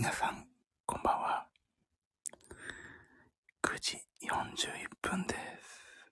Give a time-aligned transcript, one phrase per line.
[0.00, 0.48] 皆さん、
[0.86, 1.46] こんばんは。
[3.62, 4.30] 9時41
[5.02, 6.06] 分です。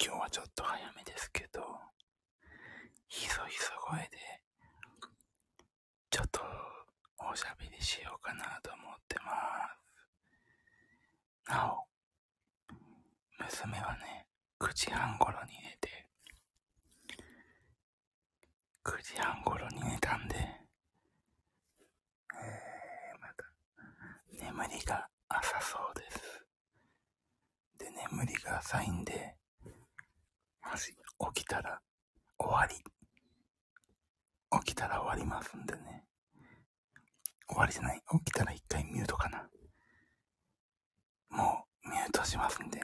[0.00, 1.62] 今日はちょっと早めですけど、
[3.08, 4.08] ひそひそ声で、
[6.10, 6.42] ちょっと
[7.28, 9.32] おしゃべりしようかなと思ってま
[11.44, 11.50] す。
[11.50, 11.88] なお、
[13.42, 14.28] 娘はね、
[14.60, 16.06] 9時半頃に寝て、
[18.84, 20.60] 9時半頃に寝たんで、
[22.38, 23.44] えー、また、
[24.46, 26.46] 眠りが浅そうです。
[27.78, 29.36] で、眠りが浅いんで、
[30.70, 30.94] もし
[31.34, 31.80] 起きたら
[32.38, 32.76] 終わり。
[34.64, 36.04] 起きたら終わりますんでね。
[37.70, 38.02] 終わりじゃない。
[38.24, 39.48] 起きたら一回ミュートかな。
[41.30, 42.82] もうミュートしますんで。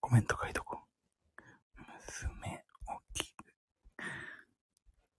[0.00, 1.80] コメント書いとこう。
[1.80, 2.64] 娘
[3.14, 3.44] 起きる。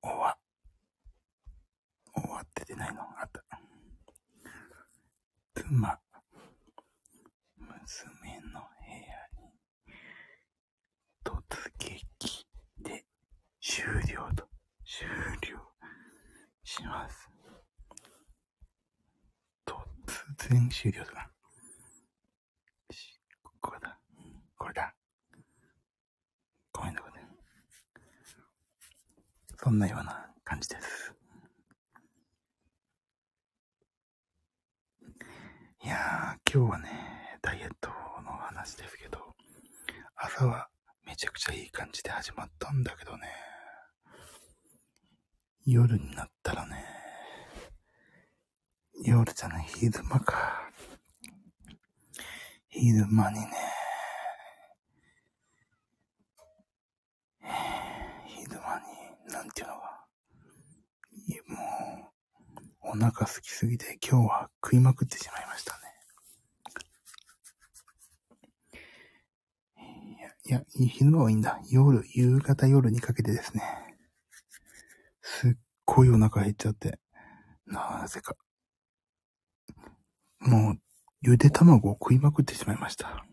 [0.01, 0.37] 終わ、
[2.15, 3.43] 終わって出ないのあった。
[5.53, 5.99] 妻、
[7.57, 9.51] 娘の部屋に
[11.23, 12.47] 突撃
[12.79, 13.05] で
[13.59, 14.47] 終了と、
[14.85, 15.07] 終
[15.49, 15.59] 了
[16.63, 17.31] します。
[20.37, 21.29] 突然終了だな。
[22.91, 23.19] し
[23.59, 23.99] これだ。
[24.57, 24.95] これだ。
[26.73, 27.11] ごめんなさい。
[29.63, 31.13] そんなような感じです。
[35.83, 37.89] いやー、今日はね、ダイエット
[38.23, 39.35] の話ですけど、
[40.15, 40.69] 朝は
[41.05, 43.27] めちゃくちゃいい感じで始まったんだけどね、
[45.65, 46.85] 夜になったらね、
[49.03, 50.69] 夜じゃない、昼間か。
[52.69, 53.47] 昼間にね、
[58.27, 58.79] 昼間
[59.27, 60.05] に、なんていうのか。
[61.27, 62.11] いやも
[62.83, 65.81] う、お腹空きすぎて今日は食いまくってしまいましたね。
[70.45, 71.59] いや、いや、昼間はいいんだ。
[71.69, 73.97] 夜、夕方夜にかけてですね。
[75.21, 75.53] すっ
[75.85, 76.99] ごいお腹減っちゃって。
[77.65, 78.35] なぜか。
[80.41, 80.79] もう、
[81.21, 83.25] ゆで卵を食いまくってしまいました。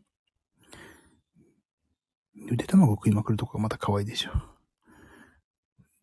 [2.35, 4.31] ゆで卵を食いまくるとこがまた可愛いでしょ。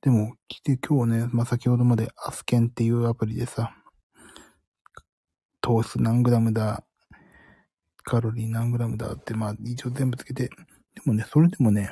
[0.02, 3.76] でも、来て今日ね、まあ、先ほどまでアスケンっていうアプリでさ、
[5.62, 6.84] 糖質何グラムだ、
[8.04, 10.54] カロリー何グラムだって、まあ、一応全部つけて、で
[11.06, 11.92] もね、それでもね、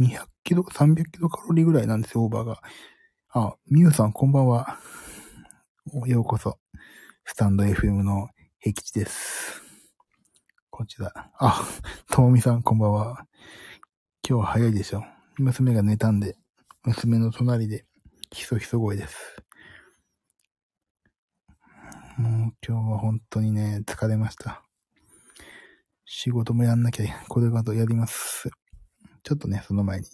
[0.00, 2.62] 200キロ、300キロカロリーぐらいなんですよ、オーバーが。
[3.34, 4.78] あ、みゆさんこんばんは。
[6.06, 6.58] ようこそ。
[7.26, 8.28] スタンド FM の
[8.60, 9.62] 平吉です。
[10.70, 11.10] こちら。
[11.38, 11.64] あ、
[12.10, 13.26] ともみさんこんばんは。
[14.28, 15.02] 今日は早いでしょ。
[15.38, 16.36] 娘が寝たんで、
[16.84, 17.86] 娘の隣で
[18.30, 19.16] ひそひそ声です。
[22.18, 24.62] もう今日は本当にね、疲れました。
[26.04, 28.50] 仕事もやんなきゃ、これからとやります。
[29.22, 30.06] ちょっとね、その前に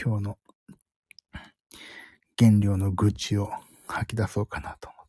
[0.00, 0.38] 今日の
[2.38, 3.50] 原料の愚痴を
[3.88, 5.01] 吐き出そうかなと思。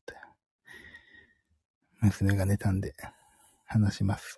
[2.03, 2.94] 娘が寝たんで
[3.66, 4.38] 話します。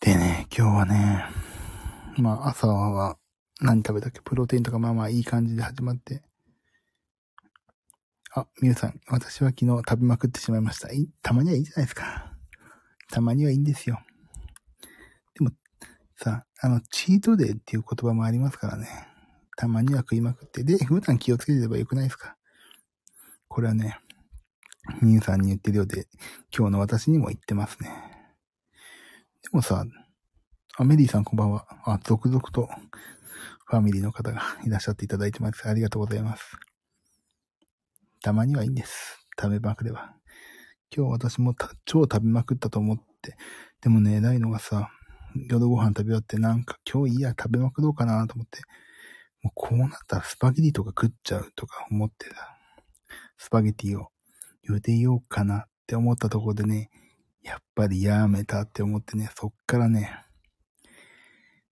[0.00, 1.24] でね、今日はね、
[2.18, 3.16] まあ朝は
[3.60, 4.20] 何食べたっけ？
[4.20, 6.22] プロテインとかまあまあいい感じで始まって。
[8.34, 10.88] あ、みゆさん、私は昨日食べまくってしまいました。
[11.22, 12.32] たまにはいいじゃないですか。
[13.10, 14.00] たまにはいいんですよ。
[15.34, 15.50] でも、
[16.16, 18.86] さ、あの、チートデーっていう言葉もありますからね。
[19.60, 20.62] たまには食いまくって。
[20.62, 22.36] で、普段気をつけてればよくないですか？
[23.48, 23.98] これはね、
[25.02, 26.06] みゆさんに言ってるようで、
[26.56, 27.90] 今日の私にも言ってますね。
[29.42, 29.84] でもさ、
[30.76, 31.66] あ、メリーさんこんばんは。
[31.84, 32.68] あ、続々と
[33.66, 35.68] ファミリーの方がいらっしゃっていただいてます。
[35.68, 36.56] ありがとうございます。
[38.22, 39.26] たまにはいいんです。
[39.36, 40.14] 食べまくれば。
[40.96, 43.36] 今日私も超食べまくったと思って。
[43.80, 44.88] でもね、偉いのがさ、
[45.50, 48.60] 夜ご飯食べ終わってなんか今日いいや食べまくろうかなと思って。
[49.42, 52.34] もうこうなったらスパゲティとか食っちゃうとか思ってさ、
[53.36, 54.08] スパゲティを
[54.68, 56.90] 茹でようかなって思ったところでね、
[57.42, 60.12] やっぱりやめたって思ってね、そっからね、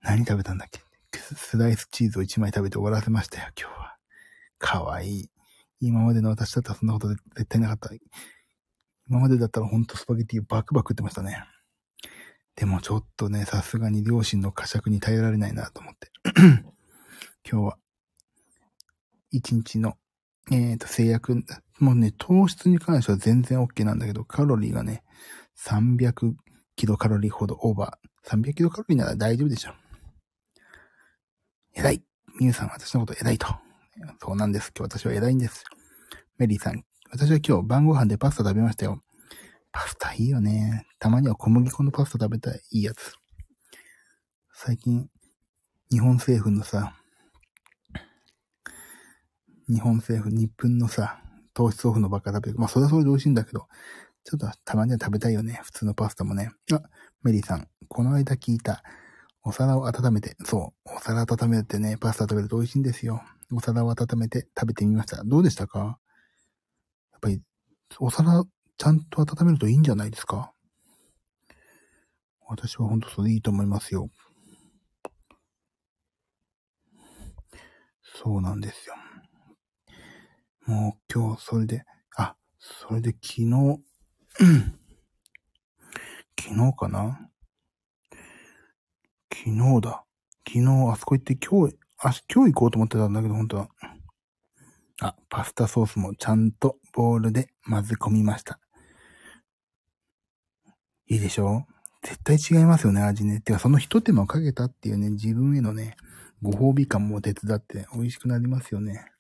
[0.00, 0.80] 何食べたんだっけ？
[1.18, 3.96] スライスチーズを1枚食べて終わらせましたよ、今日は。
[4.58, 5.30] かわいい。
[5.80, 7.90] 今までの私だったらそんなこと絶対なかった。
[9.08, 11.42] 今までだったらほんとスパゲティバクバク食ってましたね。
[12.54, 16.10] でもちょっとね、さすがに両親の呵責に耐えられないなと思って。
[17.48, 17.78] 今日は、
[19.30, 19.94] 一日の、
[20.50, 21.44] えっ、と、制約、
[21.78, 25.04] もうね、糖質に関しては全然 OK なんだけど、カロリーがね、
[25.64, 26.34] 300
[26.74, 28.36] キロカロリーほどオーバー。
[28.36, 29.74] 300キロカロリーなら大丈夫でしょ。
[31.74, 32.02] 偉い。
[32.40, 33.46] ミュウさん、私のこと偉いと。
[34.20, 34.72] そうなんです。
[34.76, 35.64] 今日私は偉いんです。
[36.38, 39.02] メリーさん、私は今日晩ご飯でパスタ食べましたよ。
[39.70, 40.84] パスタいいよね。
[40.98, 42.60] たまには小麦粉のパスタ食べたい。
[42.72, 43.14] いいやつ。
[44.52, 45.08] 最近、
[45.90, 46.94] 日本政府のさ、
[49.68, 51.20] 日本政府、日本のさ、
[51.54, 52.58] 糖質オフのばっか食べる。
[52.58, 53.66] まあ、それはそれで美味しいんだけど、
[54.24, 55.60] ちょっとたまには食べたいよね。
[55.62, 56.50] 普通のパスタもね。
[56.72, 56.82] あ、
[57.22, 58.82] メリーさん、この間聞いた。
[59.42, 63.22] お皿を温めて、そう、お皿温めてね、パスタ食べると美味しいんですよ。
[63.52, 65.22] お皿を温めて食べてみました。
[65.22, 66.00] どうでしたか？
[67.12, 67.40] やっぱり、
[68.00, 68.44] お皿
[68.76, 70.52] ちゃんと温めるといいんじゃないですか？
[72.48, 74.10] 私は本当それいいと思いますよ。
[78.02, 78.94] そうなんですよ。
[80.66, 81.84] もう今日それで、
[82.16, 83.80] あ、それで昨日、
[86.38, 87.30] 昨日かな？
[89.32, 90.04] 昨日だ。
[90.46, 93.68] 昨日あそこ行って今日、あ、今日行こうと思ってたんだけど、本当は。
[95.00, 98.58] あ、パスタソースもちゃんとボウルで混ぜ込みました。
[101.08, 101.66] いいでしょ？
[101.68, 101.72] う
[102.02, 103.40] 絶対違いますよね、味ね。
[103.40, 105.96] てか、その一手間をかけたっていうね、自分へのね、
[106.42, 109.10] ご褒美感も手伝って美味しくなりますよね。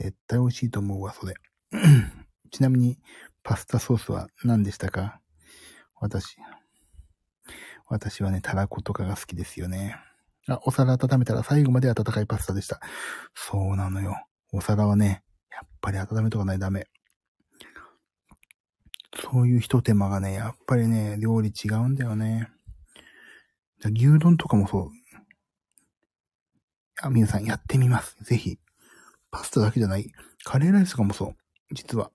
[0.00, 1.34] 絶対美味しいと思うわ、それ。
[2.50, 2.98] ちなみに、
[3.42, 5.20] パスタソースは何でしたか？
[5.96, 6.38] 私。
[7.86, 9.96] 私はね、たらことかが好きですよね。
[10.48, 12.80] あ、お皿温めたら最後まで温かいパスタでした。
[13.34, 14.26] そうなのよ。
[14.52, 16.86] お皿はね、やっぱり温めとかないとダメ。
[19.32, 22.48] そういう一手間がね、やっぱりね、料理違うんだよね。
[23.84, 24.90] 牛丼とかもそう。
[27.02, 28.16] あ、皆さんやってみます。
[28.24, 28.58] ぜひ。
[29.30, 30.10] パスタだけじゃない。
[30.44, 31.36] カレーライスとかもそう。
[31.72, 32.10] 実は。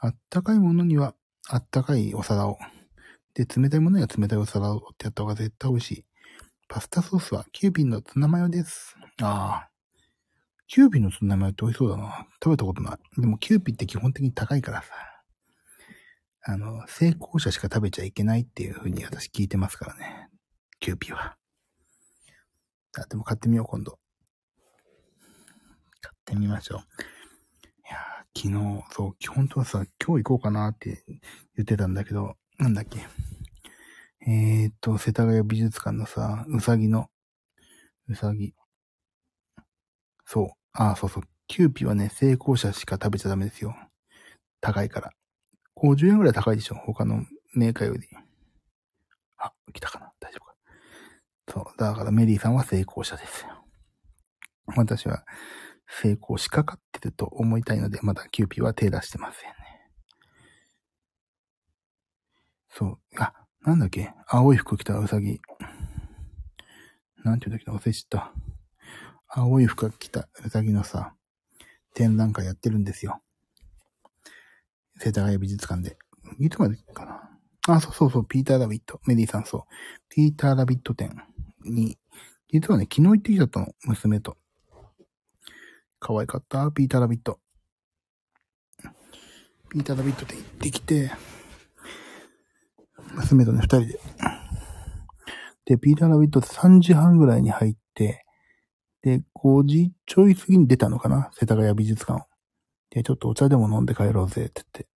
[0.00, 1.14] あったかいものには、
[1.48, 2.58] あったかいお皿を。
[3.34, 6.04] で、冷たいものには冷たいお皿をってやった方が絶対美味しい。
[6.68, 8.96] パスタソースはキューピンのツナマヨです。
[9.20, 9.70] ああ。
[10.68, 12.26] キューピンのツナマヨって美味しそうだな。
[12.42, 13.20] 食べたことない。
[13.20, 14.88] でもキューピンって基本的に高いからさ。
[16.44, 20.28] あの、成功者しか食べちゃいけないっていう風に私聞いてますからね。
[20.80, 21.36] キューピーは。
[22.98, 23.98] あ、でも買ってみよう、今度。
[26.24, 26.78] 買ってみましょう。
[26.78, 26.82] い
[27.90, 27.98] や
[28.36, 31.04] 昨日、そう、基本当はさ、今日行こうかなって
[31.56, 33.00] 言ってたんだけど、なんだっけ。
[34.24, 37.08] えー、っと、世田谷美術館のさ、うさぎの、
[38.08, 38.54] うさぎ。
[40.24, 40.50] そう。
[40.72, 41.24] あ、そうそう。
[41.48, 43.74] キューピーはね、成功者しか食べちゃダメですよ。
[44.60, 45.10] 高いから。
[45.76, 48.08] 50円ぐらい高いでしょ他のメーカーより。
[49.38, 50.54] あ、来たかな大丈夫か。
[51.48, 51.78] そう。
[51.78, 53.64] だからメリーさんは成功者ですよ。
[54.76, 55.24] 私は
[55.86, 59.56] 成功しかかってると思いたいので、まだキューピーは手出してませんね。
[62.70, 62.98] そう。
[63.18, 64.12] あ、なんだっけ？
[64.26, 65.40] 青い服着たウサギ。
[67.24, 68.32] なんて言うんだっけ忘れちった。
[69.28, 71.14] 青い服着たウサギのさ、
[71.94, 73.20] 展覧会やってるんですよ。
[74.98, 75.98] 世田谷美術館で。
[76.38, 77.28] いつまでかな？
[77.68, 79.00] あ、そうそうそう、ピーター・ラビット。
[79.06, 79.62] メディさんそう。
[80.08, 81.14] ピーター・ラビット展
[81.64, 81.98] に、
[82.48, 84.36] 実はね、昨日行ってきちゃったの、娘と。
[86.04, 87.38] 可愛かった、ピーター・ラビット。
[89.70, 91.12] ピーター・ラビットで行ってきて、
[93.14, 94.00] 娘とね、二人で。
[95.64, 98.26] で、ピーター・ラビットって3時半ぐらいに入って、
[99.02, 101.30] で、5時ちょい過ぎに出たのかな？
[101.34, 102.26] 世田谷美術館を。
[102.90, 104.88] で、ちょっとお茶でも飲んで帰ろうぜって言って。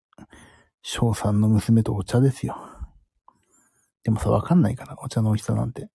[0.82, 2.56] 翔さんの娘とお茶ですよ。
[4.02, 5.88] でもさ、わかんないから、お茶の美味しさなんて。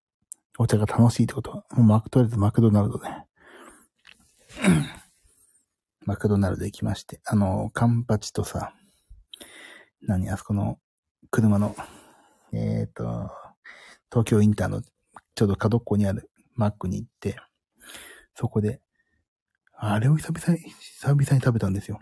[0.57, 1.65] お茶が楽しいってことは。
[1.71, 3.25] もうマク、とりあえずマクドナルドね。
[6.05, 7.21] マクドナルド行きまして。
[7.25, 8.73] あの、カンパチとさ、
[10.01, 10.79] 何、あそこの
[11.29, 11.75] 車の、
[12.51, 13.31] えっ、ー、と、
[14.11, 14.81] 東京インターの
[15.35, 17.37] ちょうど角っこにあるマックに行って、
[18.35, 18.81] そこで、
[19.77, 21.99] あれを久々に、久々に食べたんですよ。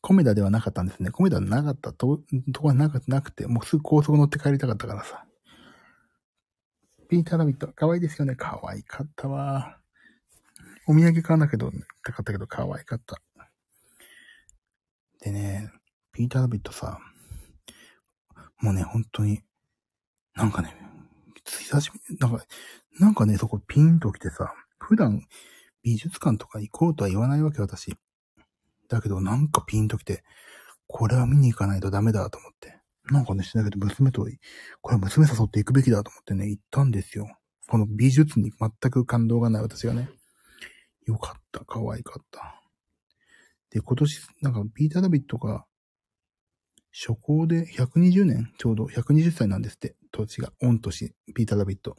[0.00, 1.10] コメダではなかったんですね。
[1.10, 2.20] コメダなかったと、
[2.52, 5.26] とこはななくて、もうすぐ高速乗って帰りたかったからさ。
[7.08, 8.36] ピーターラビット、可愛いですよね。
[8.36, 9.78] 可愛かったわ。
[10.88, 13.20] お土産買わなきゃたかったけど、可愛かった。
[15.20, 15.72] でね、
[16.12, 17.00] ピーターラビットさ、
[18.60, 19.40] もうね、本当に、
[20.34, 20.76] なんかね、
[21.44, 22.44] 久しぶり、なんか、
[23.00, 25.26] なんかね、そこピンと来てさ、普段
[25.82, 27.96] 美術館とか行こうとは言わないわけ、私。
[28.88, 30.22] だけどなんかピンときて、
[30.86, 32.78] これは見に行かないとダメだと思って。
[33.10, 34.26] なんかね、しないけど娘と、
[34.80, 37.26] これは娘誘って行くべきだと思ってね、行ったんですよ。
[37.68, 40.08] この美術に全く感動がない私がね。
[41.06, 41.64] よかった。
[41.64, 42.62] 可愛かった。
[43.70, 45.64] で、今年、なんか、ピーター・ダビットが、
[46.92, 49.96] 初行で120年、ちょうど120歳なんですって。
[50.12, 51.96] 土地が、御年、ピーター・ラビット。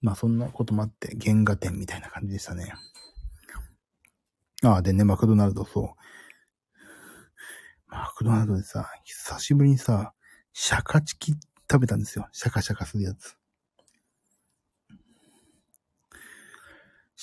[0.00, 2.72] まあそんなこともあって、原画展みたいな感じでしたね。
[4.62, 6.00] ああ、でね、マクドナルド、そう。
[7.88, 10.14] マクドナルドでさ、久しぶりにさ、
[10.52, 11.32] シャカチキ
[11.70, 12.28] 食べたんですよ。
[12.32, 13.39] シャカシャカするやつ。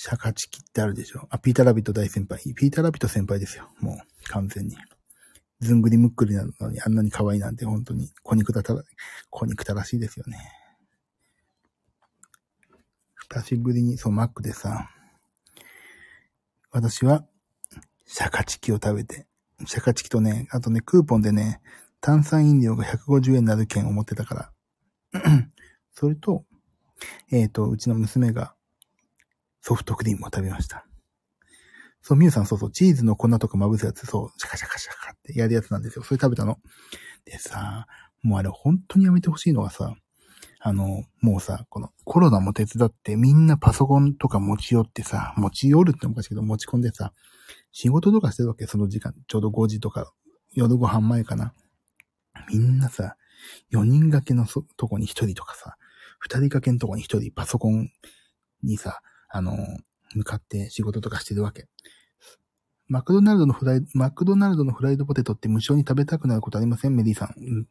[0.00, 1.26] シャカチキってあるでしょ？
[1.28, 2.54] あ、ピーターラビット大先輩。
[2.54, 3.68] ピーターラビット先輩ですよ。
[3.80, 4.76] もう、完全に。
[5.58, 8.84] ずんぐりむっくりなのにあんなに可愛いなんて本当に小肉だたら、
[9.28, 10.38] 小肉たらしいですよね。
[13.28, 14.88] 久しぶりに、そう、マックでさ、
[16.70, 17.26] 私は、
[18.06, 19.26] シャカチキを食べて、
[19.66, 21.60] シャカチキとね、あとね、クーポンでね、
[22.00, 24.52] 炭酸飲料が150円になる券を持ってたか
[25.12, 25.22] ら。
[25.92, 26.44] それと、
[27.32, 28.54] えっ、ー、と、うちの娘が
[29.68, 30.86] ソフトクリームを食べました。
[32.00, 36.02] そう、みゆさん、そうそう、チーズの粉とかまぶすやつ、そう、シャカシャカシャカってやるやつなんですよ。
[36.02, 36.56] それ食べたの。
[37.26, 37.86] でさ、
[38.22, 39.94] もうあれ本当にやめてほしいのはさ、
[40.60, 47.12] あの、もうさ、このコロナも手伝ってみんなパソコンとか持ち寄ってさ、持ち寄るっておかしいけど持ち込んでさ、
[47.70, 50.10] 仕事とかしてるわけ、その時間、ちょうど5時とか、
[50.54, 51.52] 夜ご飯前かな。
[52.48, 53.16] みんなさ、
[53.72, 55.76] 4人掛けのとこに1人とかさ、
[56.24, 57.90] 2人掛けのとこに1人パソコン
[58.62, 59.56] にさ、あの、
[60.14, 61.68] 向かって仕事とかしてるわけ。
[62.88, 66.96] マクドナルドのフライ、マクドナルドのフライドポテトって無償に食べたくなることありません？
[66.96, 67.68] メリーさん、うん。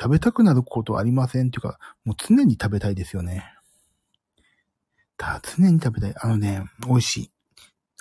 [0.00, 3.44] 食べたくなることありませんっていうか、もう常に食べたいですよね。
[5.18, 6.14] た、常に食べたい。
[6.18, 7.30] あのね、美味しい。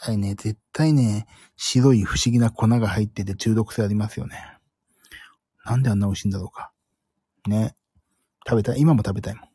[0.02, 4.38] あれね、絶対ね、白い不思議な粉が入ってて中毒性ありますよね。
[5.66, 6.72] なんであんな美味しいんだろうか。
[7.48, 7.76] ね。
[8.48, 8.80] 食べたい。
[8.80, 9.50] 今も食べたいもん。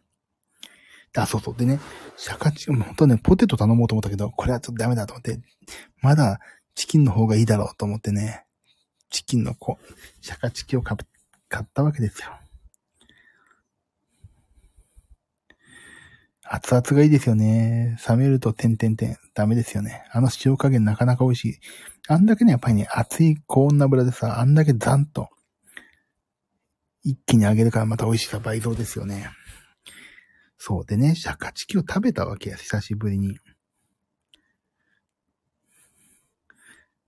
[1.17, 1.55] あ、そうそう。
[1.57, 1.81] でね、
[2.17, 5.41] シャカチキン、本当ね、ポテト頼もうと思ったけど、これはちょっとダメだと思って、
[6.01, 6.41] まだ
[6.75, 8.45] チキンの方がいいだろうと思ってね、
[9.11, 12.29] チキンのこう、シャカチキを買ったわけですよ。
[16.53, 17.97] 熱々がいいですよね。
[18.09, 19.17] 冷めると点々点。
[19.35, 20.05] ダメですよね。
[20.11, 21.59] あの塩加減なかなか美味しい。
[22.09, 25.29] あんだけね、やっぱりね、熱い高温な油でさ、あんだけザンと、
[27.05, 29.31] 一気に揚げるからまた美味しさ倍増ですよね。
[30.63, 30.85] そう。
[30.85, 33.39] でね、シャカチキを食べたわけや、久しぶりに。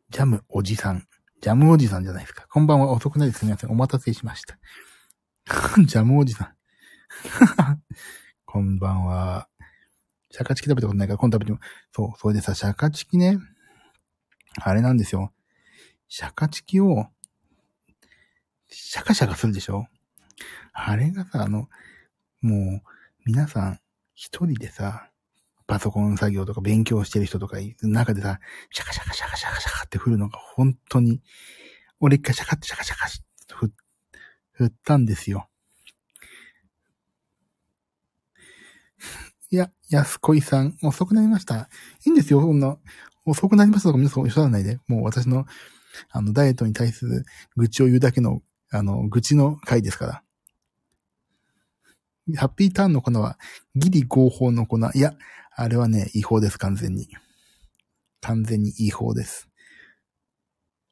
[0.09, 1.07] ジャムおじさん。
[1.43, 2.47] ジャムおじさんじゃないですか。
[2.49, 3.71] こんばんは、遅くなりすみません。
[3.71, 4.59] お待たせしました。
[5.85, 6.57] ジャムおじさん。
[8.47, 9.51] こんばんは。
[10.31, 11.59] シャカチキ食べたことないから、今度食べても。
[11.95, 13.39] そう、それでさ、シャカチキね。
[14.63, 15.31] あれなんですよ。
[16.09, 17.07] シャカチキを、
[18.71, 19.89] シャカシャカするでしょ？
[20.73, 21.69] あれがさ、あの、
[22.41, 22.83] もう、
[23.25, 23.79] 皆さん、
[24.15, 25.09] 一人でさ、
[25.69, 31.23] パソコン作業とか勉強してる人とか中でさ、シャカシャカシャカシャカシャカって振るのが本当に、
[32.01, 33.09] 俺一回シャカってシャカシャカ
[33.57, 33.73] 振
[34.53, 35.49] 振ったんですよ。
[39.51, 41.69] いや、安恋さん、遅くなりました。
[42.05, 42.77] いいんですよ、そんな。
[43.25, 44.81] 遅くなりましたとか皆さんおっしゃらないで。
[44.89, 45.47] もう私の、
[46.11, 47.25] あの、ダイエットに対する
[47.57, 50.23] 愚痴を言うだけの、あの、愚痴の回ですから。
[52.37, 53.39] ハッピーターンの粉は
[53.75, 54.79] ギリ合法の粉。
[54.95, 55.15] いや、
[55.55, 57.09] あれはね、違法です、完全に。
[58.21, 59.49] 完全に違法です。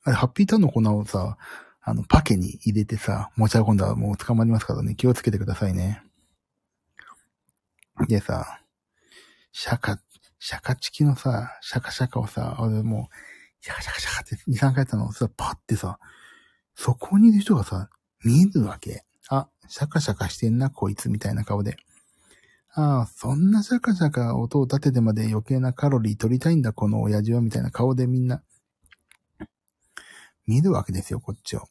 [0.03, 1.37] あれ、ハッピーターンの粉をさ、
[1.83, 6.03] あの、パケに入れてさ、持ち運んだらもう捕まりますからね、気をつけてくださいね。
[8.09, 8.61] でさ、
[9.53, 10.01] シャカ、
[10.39, 15.99] シャカチキのさ、シャカシャカをさ、俺もう、シャカシャカシャカって2、3回やったのをさ、パってさ、
[16.75, 17.89] そこにいる人がさ、
[18.25, 19.05] 見えるわけ。
[19.71, 21.77] シャカシャカしてんな、こいつ、みたいな顔で。
[22.75, 28.43] ああ、そんなシャカシャカ音を立ててまで余計なカロリー取りたいんだ、この親父は、みたいな顔でみんな、
[30.45, 31.69] 見るわけですよ、こっちを。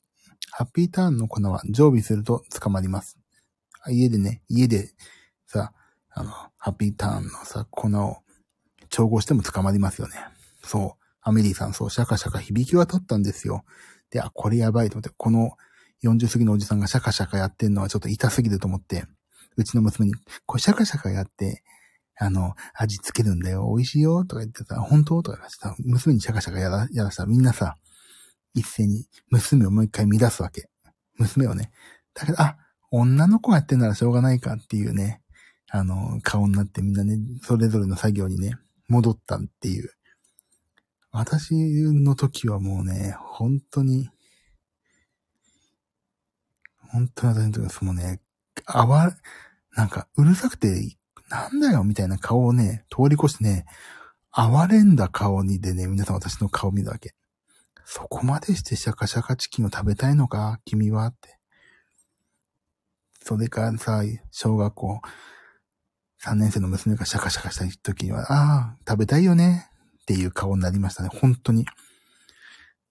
[0.52, 3.18] ハッピーターンの粉は常備すると捕まります。
[3.90, 4.94] 家でね、家で
[5.46, 5.74] さ、
[6.10, 8.18] あの、ハッピーターンのさ、粉を
[8.88, 10.16] 調合しても捕まりますよね。
[10.64, 11.06] そう。
[11.22, 13.66] アメリーさん、そう、シャカシャカ響き渡ったんですよ。
[14.10, 15.58] で、あ、これやばいと思って、この
[16.04, 19.06] 40過ぎのおじさんがシャカシャカやってんのはちょっと痛すぎると思って、
[19.58, 20.14] うちの娘に、
[20.46, 21.64] これシャカシャカやって、
[22.18, 27.76] あの、味付けるんだよ、美味しいよ、とか言ってさ、本当とか言ってさ、娘にシャカシャカやら、やらしたらみんなさ、
[28.54, 30.70] 一斉に娘をもう一回乱すわけ。
[31.18, 31.72] 娘をね。
[32.14, 32.58] だけど、あ、
[32.92, 35.22] 女の子がやってんならしょうがないかっていうね、
[35.70, 39.92] あの、顔になってみんなね、それぞれの作業にね、戻ったっていう。
[41.12, 41.54] 私
[41.94, 44.10] の時はもうね、本当に、
[46.92, 48.20] 本当に私の時はもね、
[48.66, 49.16] あわ、
[49.76, 50.98] なんか、うるさくて、
[51.30, 53.66] なんだよ、みたいな顔をね、通り越してね、
[54.32, 57.16] 哀れんだ顔にでね、皆さん私の顔見るわけ。
[57.86, 61.40] そこまでしてシャカシャカチキンを食べたいのか君はって。
[63.24, 65.02] それからさ、小学校
[66.24, 69.70] 3年生の娘がシャカシャカした時には、ああ、食べたいよね
[70.02, 71.10] っていう顔になりましたね。
[71.12, 71.66] 本当に。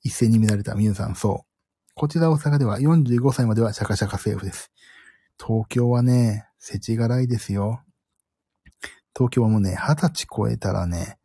[0.02, 1.47] 一斉に見られた皆さん、そう。
[1.98, 4.70] こちら大阪では45歳まではシャカシャカセーフです。
[5.36, 7.82] 東京はね、世知辛いですよ。
[9.16, 11.18] 東京はもうね、二十歳超えたらね、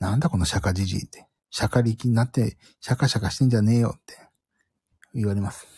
[0.00, 1.28] なんだこのシャカじじいって。
[1.50, 4.18] シャカ力になって、シャカシャカしてんじゃねえよって
[5.14, 5.68] 言われます。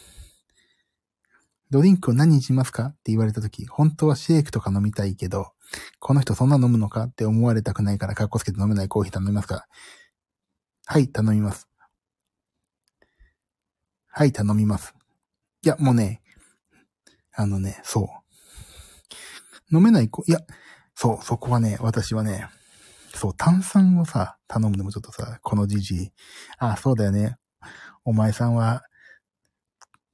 [1.68, 5.52] ドリンクを何にしますかって言われたとき、本当はシェイクとか飲みたいけど、
[5.98, 9.66] この人そんな飲むのかって思われたくないから、カッコつけて飲めないコーヒー頼みますか
[10.86, 11.69] はい、頼みます。
[14.20, 14.92] はい、頼みます。
[15.64, 16.20] いや、もうね、
[17.32, 18.10] あのね、そ
[19.72, 19.74] う。
[19.74, 20.40] 飲めない子、いや、
[20.94, 22.46] そう、そこはね、私はね、
[23.14, 26.12] そう、炭酸をさ、頼むのもちょっとさ、このじじい。
[26.58, 27.38] あ、そうだよね。
[28.04, 28.82] お前さんは、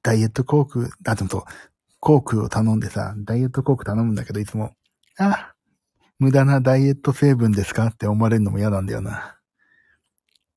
[0.03, 1.43] ダイエットコーク、あ、でもそう、
[1.99, 4.71] コークを頼んでさ、ダイエットコーク頼むんだけど、いつも、
[5.17, 5.53] あ、
[6.17, 7.87] 無駄なダイエット成分ですか？
[7.87, 9.37] って思われるのも嫌なんだよな。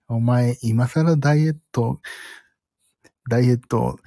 [0.07, 2.01] お前、今更ダイエット
[3.29, 3.99] ダイエット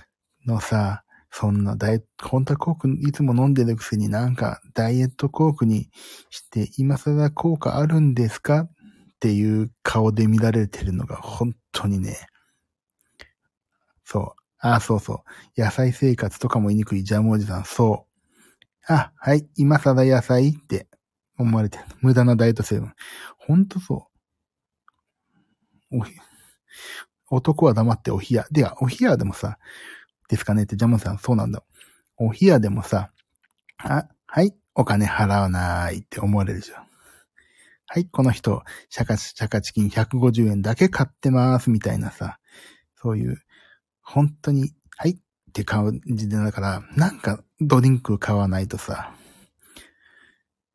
[0.46, 5.90] のさ、そんなダイエット、本当はコークいつも飲んでるくせになんかダイエットコークに
[6.30, 8.62] して今更効果あるんですか？
[8.62, 8.70] っ
[9.20, 12.28] ていう顔で見られてるのが本当にね。
[14.04, 14.42] そう。
[14.60, 15.24] あ、そうそ
[15.58, 15.62] う。
[15.62, 18.06] 野菜生活とかも言いにくいジャムおじさん、そ
[18.88, 18.94] う。
[18.94, 20.88] あ、はい、今更野菜って
[21.38, 21.86] 思われてる。
[22.02, 22.94] 無駄なダイエット成分。
[23.38, 24.08] ほんとそ
[25.92, 26.00] う。
[26.00, 26.06] お
[27.36, 28.46] 男は黙ってお冷や。
[28.52, 29.58] では、お冷やでもさ、
[30.30, 31.64] ですかねってジャムさん、そうなんだ。
[32.18, 33.12] お冷やでもさ、
[33.78, 36.88] あ、はい、お金払わないって思われるじゃん。
[37.88, 42.40] はい、この人、シャカ、シャカチキン150円だけ買ってます、みたいなさ、
[42.96, 43.42] そういう、
[44.02, 45.16] 本当に、はいっ
[45.54, 49.14] て感じで、だから、なんかドリンク買わないとさ、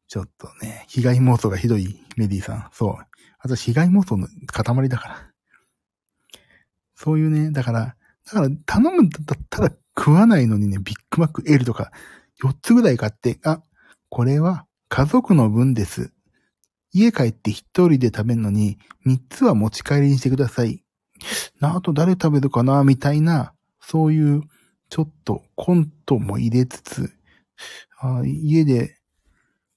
[0.09, 2.69] ちょっとね、被害妄想がひどいメディさん。
[2.73, 2.97] そう。
[3.41, 5.28] 私、被害妄想の塊だから。
[7.01, 7.95] そういうね、だから、
[8.27, 11.93] だから頼むんだったら食わないのにね、ビッグマック L とか
[12.43, 13.63] 4つぐらい買って、あ、
[14.09, 16.11] これは家族の分です。
[16.93, 20.83] 家帰って一人で食べるのに3つは持ち帰りにしてください。
[21.61, 24.43] なあと誰食べるかなみたいな、そういう
[24.91, 27.13] ちょっとコントも入れつつ、
[28.01, 28.97] あ家で、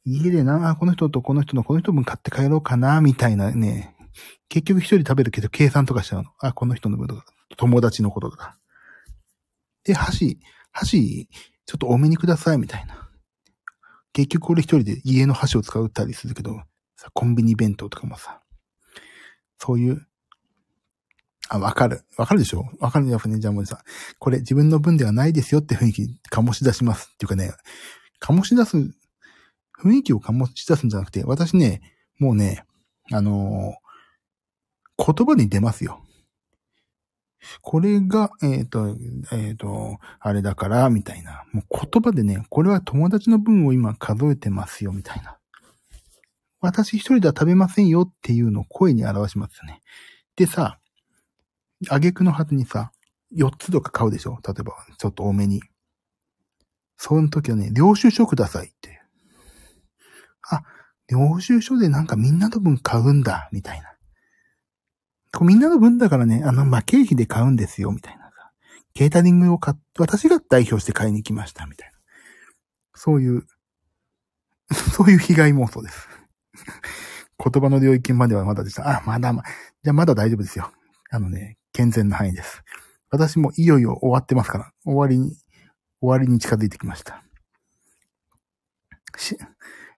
[0.06, 3.96] 家でな、この人とこの人のこの人分買って帰ろうかなみたいなね、
[4.50, 6.32] 結局一人食べるけど計算とかしちゃうの。
[6.40, 7.26] あ、この人の分とか、
[7.58, 8.58] 友達のこととか。
[9.84, 10.40] で、箸、
[10.72, 11.30] 箸、
[11.66, 13.10] ちょっと多めにください、みたいな。
[14.14, 16.62] 結局俺一人で家の箸を使ったりするけど、
[16.98, 18.42] さ、コンビニ弁当とかもさ、
[19.58, 20.06] そういう、
[21.50, 22.04] あ、わかる。
[22.18, 22.66] わかるでしょ？
[22.80, 23.84] わかるよ、ね、じゃあもうさ、
[24.20, 27.54] これ自分の分ではないですよって雰囲気醸し出しますっていうかね、
[28.22, 28.78] 醸し出す、
[29.82, 31.82] 雰囲気を醸し出すんじゃなくて、私ね、
[32.20, 32.64] もうね、
[33.12, 33.76] あの
[35.04, 36.04] 言葉に出ますよ。
[37.62, 38.96] これが、えっ、ー、と、
[39.32, 41.44] えっ、ー、と、あれだから、みたいな。
[41.52, 45.38] もう言葉でね、これは友達の分を今数えてますよ、みたいな。
[46.60, 49.82] 私一人では食べませんよっていうのを声に表しますよね。
[50.36, 50.80] でさ、
[51.90, 52.92] 挙句の果てにさ、
[53.36, 54.38] 4つとか買うでしょ？
[54.46, 55.62] 例えば、ちょっと多めに。
[56.98, 59.02] その時はね、領収書くださいって。
[60.52, 60.62] あ、
[61.10, 63.92] 領収書でなんかみんなの分買うんだ、みたいな。
[65.40, 68.52] みんなの分だからね、あの、ま、経費で買うんですよ、みたいなさ。
[68.94, 71.98] ケータリングを買っ、私が代表して買いに来ました、みたいな。
[72.94, 73.46] そういう、
[74.94, 76.08] そういう被害妄想です。
[77.44, 78.88] 言葉の領域まではまだでした。
[78.88, 79.44] あ、まだま、
[79.84, 80.72] じゃあまだ大丈夫ですよ。
[81.10, 82.62] あのね、健全な範囲です。
[83.10, 85.36] 私もいよいよ終わってますから、終わりに、
[86.02, 87.24] 終わりに近づいてきました。
[89.18, 89.38] し、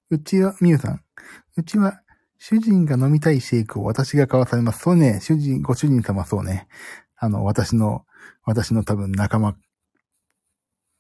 [0.09, 1.01] うちは、みゆさん。
[1.55, 2.01] うちは
[2.45, 4.79] 主人が飲みたいシェイクを私が買わされます。
[4.79, 6.67] そうね、主人、ご主人様そうね。
[7.15, 8.05] あの、私の、
[8.43, 9.57] 私の多分仲間っ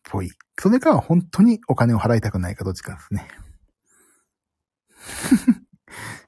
[0.05, 0.31] ぽい。
[0.57, 3.27] それかは本当にお金を払いたくないかどっちかですね。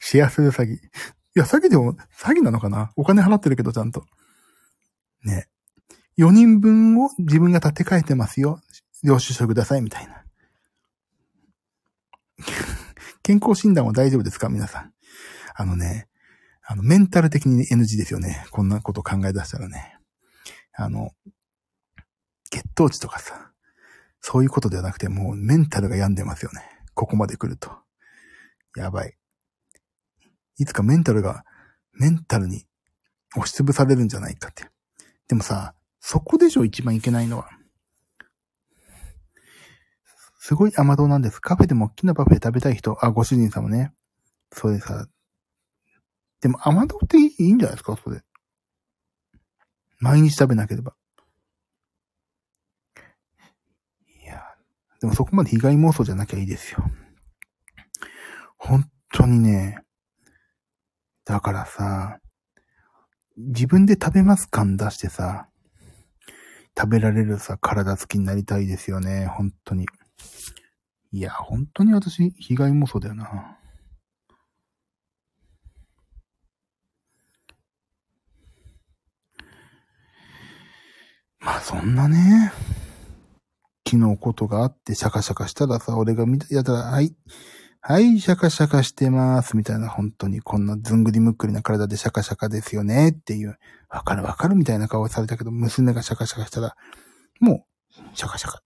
[0.01, 0.73] シェアする詐欺。
[0.73, 0.79] い
[1.33, 2.91] や、詐欺でも、詐欺なのかな？
[2.97, 4.03] お金払ってるけどちゃんと。
[5.23, 5.47] ね。
[6.17, 8.59] 4人分を自分が立て替えてますよ。
[9.01, 10.25] 領収書ください、みたいな。
[13.23, 14.49] 健康診断は大丈夫ですか？
[14.49, 14.91] 皆さん。
[15.57, 16.07] あのね、
[16.67, 18.45] あの、メンタル的に NG ですよね。
[18.51, 19.97] こんなこと考え出したらね。
[20.73, 21.11] あの、
[22.49, 23.51] 血糖値とかさ、
[24.19, 26.61] そういうことではなくて、もうメンタルが病んでますよね。
[26.93, 27.71] ここまで来ると。
[28.75, 29.15] やばい。
[30.57, 31.45] いつかメンタルが、
[31.93, 32.65] メンタルに
[33.37, 34.69] 押しつぶされるんじゃないかって。
[35.29, 37.49] でもさ、そこでしょ、一番いけないのは。
[40.39, 41.39] すごい甘党なんです。
[41.39, 43.93] カフェでも大きなパフェ食べたい人、あ、ご主人様ね。
[44.51, 45.09] そうです。
[46.45, 47.97] でも甘党っていいんじゃないですか？
[47.97, 48.21] それ。
[49.97, 50.95] 毎日食べなければ。
[54.21, 54.43] いや、
[55.01, 56.85] でもそこまで被害妄想じゃなきゃいいですよ。
[58.57, 59.79] 本当にね、
[61.25, 62.19] だからさ、
[63.37, 65.49] 自分で食べます感出してさ、
[66.77, 69.25] 食べられるさ、体つきになりたいですよね。
[69.25, 69.87] 本当に。
[71.11, 73.57] いや、本当に私、被害妄想だよな。
[81.45, 82.51] まあ、そんなね、
[83.87, 87.15] 昨日ことがあってシャカシャカしたらさ、俺が見た、やったら、はい、
[87.81, 96.75] はい、シャカシャカしてます、みたいな、本当にこんなずんぐりむっくりな体でシャカシャカですよね、っていう、わかるわかるみたいな顔されたけど、娘がシャカシャカしたら、
[97.39, 98.63] もう、シャカシャカ。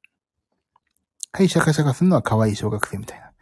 [1.33, 3.33] はい、シャカシャカするのは可愛い小学生みたいな。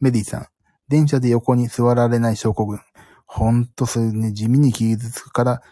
[0.00, 0.46] メディさん、
[0.86, 2.78] 電車で横に座られない証拠群。
[3.24, 5.62] ほんとそれね、地味に傷つくから、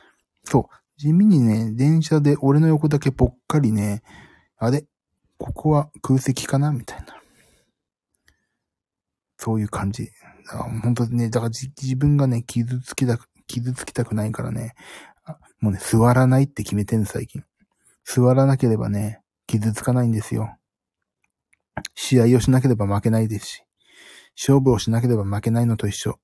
[0.45, 4.03] そう、地味にね、電車で俺の横だけぽっかりね、
[4.59, 4.85] あれ
[5.39, 7.17] ここは空席かなみたいな。
[9.37, 10.11] そういう感じ。
[10.83, 14.75] 本当にね、だから自分がね、傷つきたく、傷つきたくないからね、
[15.61, 17.45] もうね、座らないって決めてんの、最近。
[18.05, 20.57] 座らなければね、傷つかないんですよ。
[21.95, 23.63] 試合をしなければ負けないですし、
[24.37, 26.19] 勝負をしなければ負けないのと一緒。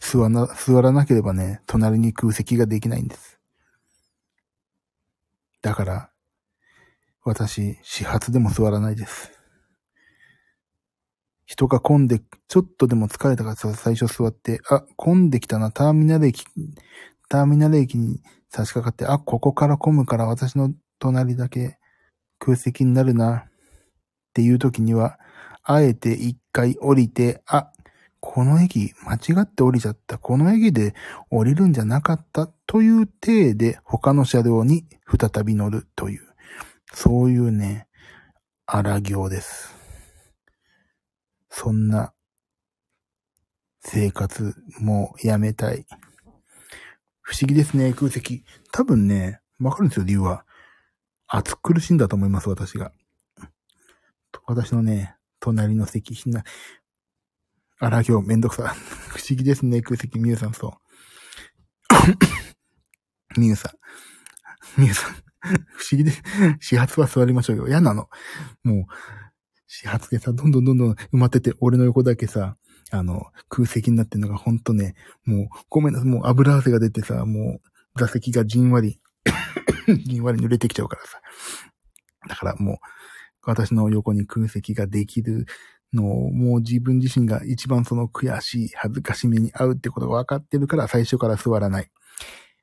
[0.00, 3.38] 座らなければね、隣に空席ができないんです。
[5.62, 6.10] だから、
[7.24, 9.30] 私、始発でも座らないです。
[11.46, 16.44] 人が混んで、ちょっとでも疲れたから最初座って、あ、混んできたな、ターミナル駅、
[17.28, 21.78] ターミナル駅に差し掛かって、あ、ここから混むから私の隣だけ
[22.38, 23.44] 空席になるな、っ
[24.34, 25.18] ていう時には、
[25.62, 27.71] あえて一回降りて、あ、
[28.24, 30.16] この駅間違って降りちゃった。
[30.16, 30.94] この駅で
[31.28, 36.22] 降りるんじゃなかったという体で他の車両に再び乗るという。
[36.94, 37.88] そういうね、
[38.64, 39.74] 荒行です。
[41.50, 42.14] そんな
[43.80, 45.84] 生活もうやめたい。
[47.22, 48.44] 不思議ですね、空席。
[48.70, 50.46] 多分ね、わかるんですよ、理由は。
[51.26, 52.92] 暑苦しいんだと思います、私が。
[54.46, 56.44] 私のね、隣の席、ひな、
[57.82, 58.76] 荒行めんどくさ。
[59.10, 60.78] 不思議ですね、空席、みゆさん、そ
[63.36, 63.38] う。
[63.40, 63.74] みゆさ
[64.76, 64.80] ん。
[64.80, 65.12] みゆさん。
[65.74, 66.12] 不思議で、
[66.60, 67.66] 始発は座りましょうよ。
[67.66, 68.08] 嫌なの。
[68.62, 68.84] もう、
[69.66, 72.56] 始発でさ、どんどんどんどん埋まってて、俺の横だけさ、
[72.92, 79.00] あの、空席になってんのがほんとね、もう、ごめんなさい、もう油汗が出てさ、もう、座席がじんわり
[80.06, 81.20] じんわり濡れてきちゃうからさ。
[82.28, 82.76] だからもう、
[83.44, 85.46] 私の横に空席ができる
[85.92, 91.90] の、もう自分自身が一番その悔しい、恥ずかしめに合うってことが分かってるから、最初から座らない。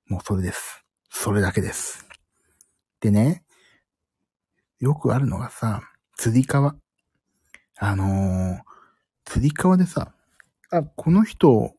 [0.08, 0.84] もうそれです。
[1.10, 2.08] それだけです。
[3.00, 3.44] でね、
[4.80, 5.82] よくあるのがさ、
[6.18, 6.76] 釣り革。
[7.78, 8.60] あのー、
[9.26, 10.14] 釣り革でさ、
[10.72, 11.74] あ、この人、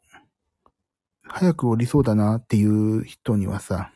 [1.22, 3.92] 早く降りそうだなっていう人にはさ、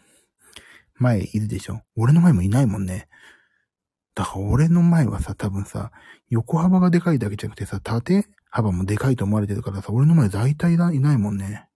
[0.97, 3.09] 前いるでしょ俺の前もいないもんね。
[4.15, 5.91] だから俺の前はさ、多分さ、
[6.29, 11.67] 横幅がでかいだけじゃなくてさ、縦幅もでかいと思われてるからさ、俺の前大体いないもんね。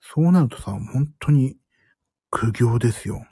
[0.00, 1.56] そうなるとさ、本当に
[2.30, 3.26] 苦行ですよ。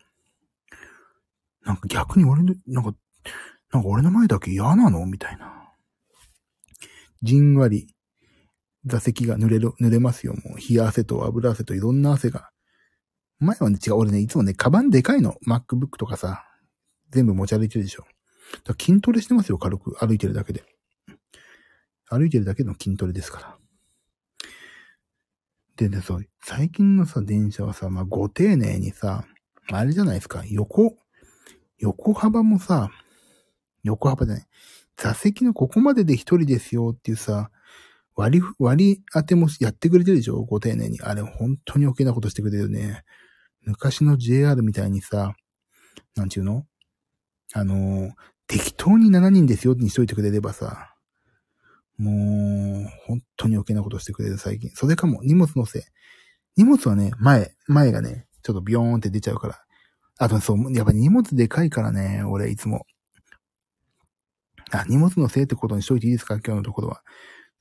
[1.65, 2.95] なんか逆に俺の、なんか、
[3.73, 5.05] なんか俺の前だけ嫌なの？
[5.07, 5.73] みたいな。
[7.23, 7.95] じんわり、
[8.87, 10.35] 座席が濡れる、濡れますよ。
[10.35, 12.51] もう、冷や汗と油汗といろんな汗が。
[13.39, 13.95] 前はね、違う。
[13.95, 15.37] 俺ね、いつもね、カバンでかいの。
[15.47, 16.45] MacBook とかさ、
[17.11, 18.05] 全部持ち歩いてるでしょ。
[18.63, 19.97] だ筋トレしてますよ、軽く。
[19.99, 20.65] 歩いてるだけで。
[22.09, 23.59] 歩いてるだけの筋トレですから。
[25.77, 29.25] でね、そう、最近のさ、電車はさ、まあ、ご丁寧にさ、
[29.73, 30.97] あれじゃないですか、横、
[31.79, 32.91] 横幅もさ、
[33.83, 34.47] 横幅じゃない。
[34.97, 37.51] 座席のここまでで一人ですよっていうさ、
[38.15, 41.01] 割り、割り当てもやってくれてるでしょご丁寧に。
[41.01, 43.03] あれ、本当に余計なことしてくれてるね。
[43.63, 45.35] 昔の JR みたいにさ、
[46.15, 46.67] なんちゅうの？
[47.53, 48.11] あのー、
[48.47, 50.95] 適当に7人ですよにしといてくれればさ、
[51.97, 54.71] もう、本当に余計なことしてくれる最近。
[54.71, 55.83] それかも、荷物のせい。
[56.57, 59.61] 荷物はね、前、前がね、ちょっとビヨーンって出ちゃうから、
[60.19, 62.87] あとそう、やっぱ荷物でかいからね、俺いつも。
[64.71, 66.35] あ、荷物のせいってことにしといていいですか？
[66.37, 67.03] 今日のところは。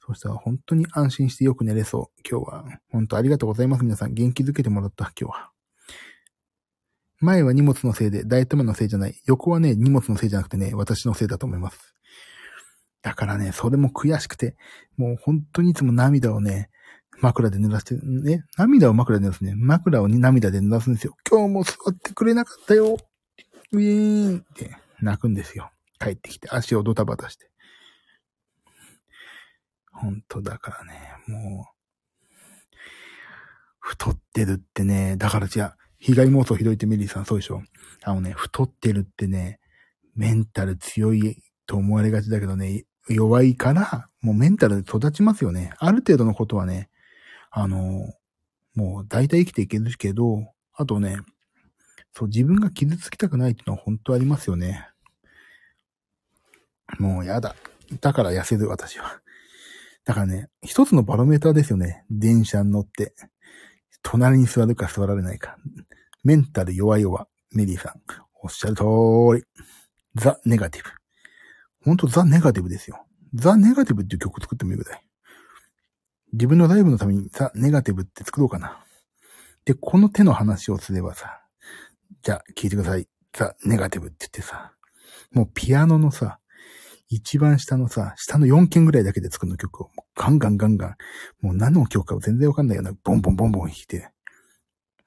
[0.05, 2.21] そうしたら本当に安心してよく寝れそう。
[2.29, 2.65] 今日は。
[2.91, 3.83] 本当ありがとうございます。
[3.83, 5.52] 皆さん元気づけてもらった、今日は。
[7.19, 9.15] 前は荷物のせいで、大頭のせいじゃない。
[9.25, 11.95] 横はね、荷物のせいじゃなくてね、私のせいだと思います。
[13.01, 14.55] だからね、それも悔しくて、
[14.97, 16.69] もう本当にいつも涙をね、
[17.19, 19.53] 枕で濡らして、ね、涙を枕で濡らすね。
[19.55, 21.15] 枕を涙で濡らすんですよ。
[21.29, 22.97] 今日も座ってくれなかったよ。
[23.71, 25.71] ウィーンって泣くんですよ。
[25.99, 27.49] 帰ってきて足をドタバタして。
[29.91, 30.93] 本当だからね、
[31.27, 31.73] もう、
[33.79, 37.63] 太ってるってね、だからじゃあ、被害妄想ひどいってメリーさんそうでしょ？
[38.03, 39.61] あのね、太ってるってね、
[40.15, 45.71] メンタル強いと思われがちだけどね、弱いから、もうメンタル育ちますよね。
[45.77, 46.89] ある程度のことはね、
[47.51, 48.13] あの、
[48.75, 51.19] もう大体生きていけるけど、あとね、
[52.11, 54.89] そう、自分が傷つきたくないっていうのは本当ありますよね。
[56.99, 57.55] もうやだ。
[58.01, 59.21] だから痩せる、私は。
[60.03, 62.03] だからね、一つのバロメーターですよね。
[62.09, 63.15] 電車に乗って。
[64.01, 65.57] 隣に座るか座られないか。
[66.23, 67.27] メンタル弱々。
[67.51, 68.01] メリーさん。
[68.41, 68.83] おっしゃる通
[69.35, 69.43] り。
[70.15, 70.89] ザ・ネガティブ。
[71.83, 73.05] ほんとザ・ネガティブですよ。
[73.33, 75.05] ザ・ネガティブっていう曲作ってもいいぐらい。
[76.31, 78.85] 自分のライブのためにザ・ネガティブって作ろうかな。
[79.65, 81.41] で、この手の話をすればさ、
[82.21, 83.07] じゃあ聞いてください。
[83.33, 84.73] ザ・ネガティブって言ってさ、
[85.33, 86.39] もうピアノのさ、
[87.09, 90.95] 一番下のさ、下の4件ぐらいだけで作るの曲を、ガンガンガンガン、
[91.41, 94.09] もう何の曲か全然わかんないような、ボンボンボンボン弾いて、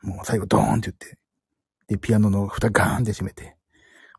[0.07, 1.19] もう最後ドーンって言って、
[1.89, 3.57] で、ピアノの蓋ガーンって閉めて、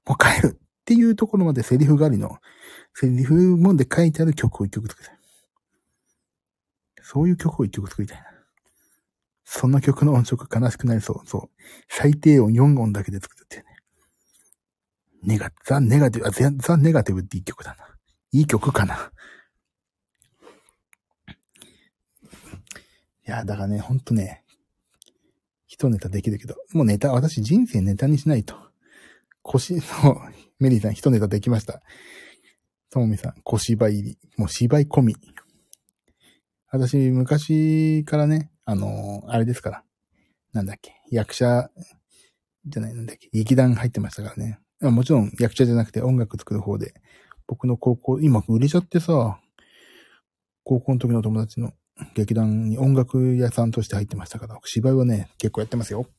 [0.06, 2.38] もう帰るっていうところまでセリフ狩りの、
[2.94, 5.18] セリフもんで書いてある曲を一曲作りたい。
[7.04, 8.26] そういう曲を一曲作りたいな。
[9.46, 11.28] そんな曲の音色悲しくなりそう。
[11.28, 11.62] そう。
[11.88, 13.64] 最低音4音だけで作ってね。
[15.24, 17.88] ネガ、ザ・ネガティブ、あ、ザ・ネガティブっていい曲だな。
[18.34, 19.12] いい曲かな。
[23.26, 24.44] いや、だからね、ほんとね、
[25.78, 28.56] 一ネタできるけど、もうネタ、私人生ネタにしないと。
[29.44, 29.82] 腰の、
[30.60, 31.84] メリーさん一ネタできました。
[32.90, 35.16] ともみさん、小芝居入り、もう芝居込み。
[36.72, 39.84] 私、昔からね、あのー、あれですから。
[40.52, 41.70] なんだっけ、役者、
[42.66, 44.60] じゃない、なんだっけ、劇団入ってましたからね。
[44.82, 46.96] もちろん役者じゃなくて音楽作る方で、
[47.46, 49.40] 僕の高校、今売れちゃってさ、
[50.68, 51.72] 高校の時の友達の
[52.14, 56.10] 劇団に音楽屋さんとして入ってましたから、芝居はね、結構やってますよ。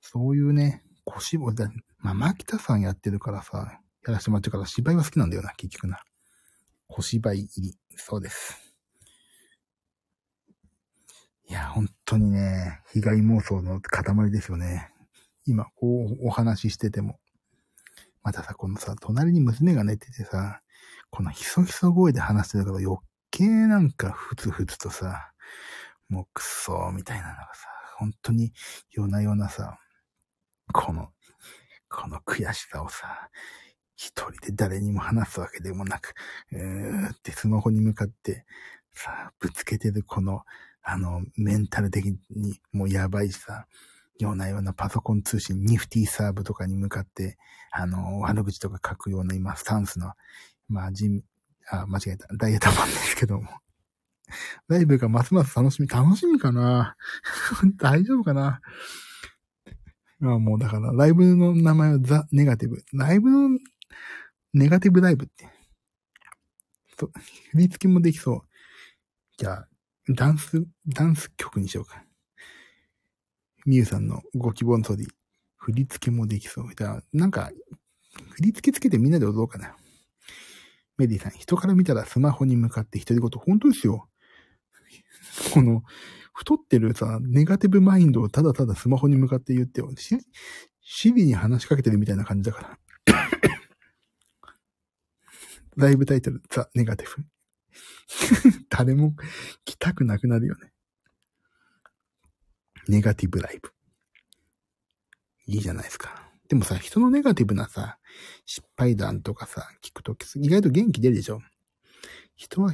[0.00, 6.00] そういうね、小芝居だ、まあ、牧田さんやってるからさ、やらせてもらってから芝居は好きなんだよな、結局な。
[6.88, 7.78] 小芝居入り。
[7.94, 8.58] そうです。
[11.48, 14.90] いや、本当にね、被害妄想の塊ですよね。
[15.46, 17.20] 今、こうお話ししてても。
[18.24, 20.60] またさ、このさ、隣に娘が寝ててさ、
[21.10, 22.98] このひそひそ声で話してるから余
[23.30, 25.32] 計なんかふつふつとさ、
[26.08, 27.68] もうクソみたいなのがさ、
[27.98, 28.52] 本当に
[28.90, 29.78] 夜な夜なさ、
[30.72, 31.10] この、
[31.88, 33.28] この悔しさをさ、
[33.96, 36.14] 一人で誰にも話すわけでもなく、
[36.52, 38.44] うーってスマホに向かって
[38.92, 40.42] さ、ぶつけてるこの
[40.82, 43.66] あの、メンタル的にもうやばいしさ、
[44.18, 47.38] ようなようなパソコン通信、ニフティサーブとかに向かって、
[47.70, 50.12] あの、悪口とか書くような今、スタンスの、
[50.70, 51.24] まあ、地
[51.68, 52.28] あ、間違えた。
[52.36, 53.48] ダイエットマンですけども。
[54.68, 56.96] ライブがますます楽しみ、楽しみかな
[57.76, 58.60] 大丈夫かな
[60.20, 62.84] まあもうだから、ライブの名前はザ・ネガティブ。
[62.92, 63.58] ライブの、
[64.52, 65.48] ネガティブライブって。
[66.98, 67.12] そう
[67.52, 68.42] 振り付けもできそう。
[69.38, 69.68] じゃあ、
[70.08, 72.04] ダンス、ダンス曲にしようか。
[73.66, 75.08] みゆさんのご希望の通り、
[75.56, 76.68] 振り付けもできそう。
[76.68, 77.50] だからなんか、
[78.36, 79.74] 振り付けつけてみんなで踊ろうかな。
[81.00, 84.06] メディさん、人から見たらスマホに向かって独り言、本当ですよ。
[85.54, 85.82] この、
[86.34, 89.90] 太ってるさ、ネガティブマインドをただただスマホに向かって言ってよ。
[89.96, 90.18] し、
[90.82, 93.16] シビに話しかけてるみたいな感じだから。
[95.76, 97.24] ライブタイトル、ザ・ネガティブ。
[98.68, 99.14] 誰も
[99.64, 100.70] 来たくなくなるよね。
[102.88, 103.72] ネガティブライブ。
[105.46, 106.29] いいじゃないですか。
[106.50, 107.98] でもさ、人のネガティブなさ、
[108.44, 111.40] 失敗談とかさ、聞くと意外と元気出るでしょ？
[112.34, 112.72] 人は、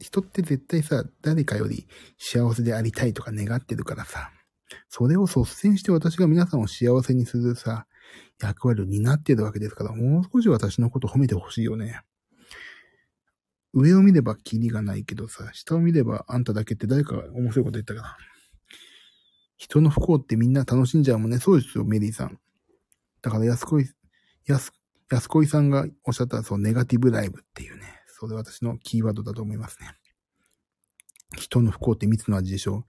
[0.00, 1.86] 人って絶対さ、誰かより
[2.16, 4.30] 幸せでありたいとか願ってるからさ、
[4.88, 7.86] それを率先して私が皆さんを幸せにするさ、
[8.40, 12.00] 役割を担ってるわけですから、もう少し私のこと褒めてほしいよね。
[13.74, 18.16] 上を見ればキリがないけどさ、下を見ればあんただけって誰かが面白いこと言ったかな。
[19.58, 21.36] 人の不幸ってみんな楽しんじゃうもんね。
[21.36, 22.38] そうですよ、メリーさん。
[23.28, 23.86] だから安子い、
[24.46, 24.72] 安、
[25.10, 28.00] 安子さんがおっしゃったそう、ネガティブライブっていうね。
[28.18, 29.90] それ私のキーワードだと思いますね。
[31.36, 32.86] 人の不幸って蜜の味でしょ。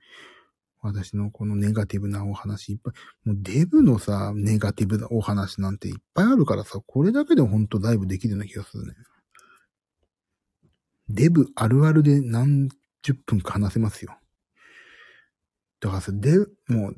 [0.81, 2.93] 私のこのネガティブなお話いっぱい、
[3.27, 8.93] もうデブのさ、ネガティブなお話なんていっぱいあるからさ、これだけでほんとライブできるような気がするね。
[11.09, 12.69] デブあるあるで何
[13.01, 14.17] 十分か話せますよ。
[15.79, 16.95] だからさ、デブ、もう、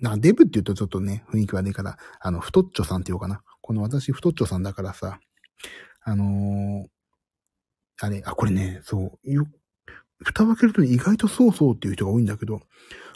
[0.00, 3.42] なデブって言うとちょっとね、雰囲気悪いから、あの、太っちょさんって言おうかな。
[3.60, 5.18] この私太っちょさんだからさ、
[6.02, 6.86] あのー、
[8.00, 9.46] あれ、あ、これね、そう、よ、
[10.22, 12.60] 蓋を開けると意外とそうそうっていう人が多いんだけど、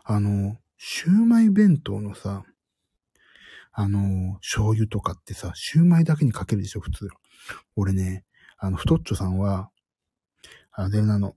[0.05, 2.45] あの、シューマイ弁当のさ、
[3.73, 7.09] あの、醤油とかってさ、シューマイだけにかけるでしょ、普通。
[7.77, 8.25] 俺ね、
[8.59, 9.71] あの、太っちょさんは、
[10.73, 11.37] あれなの、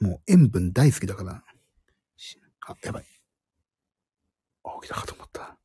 [0.00, 1.42] もう塩分大好きだから、
[2.68, 3.04] あ、やばい。
[4.64, 5.56] あ、起きたかと思った。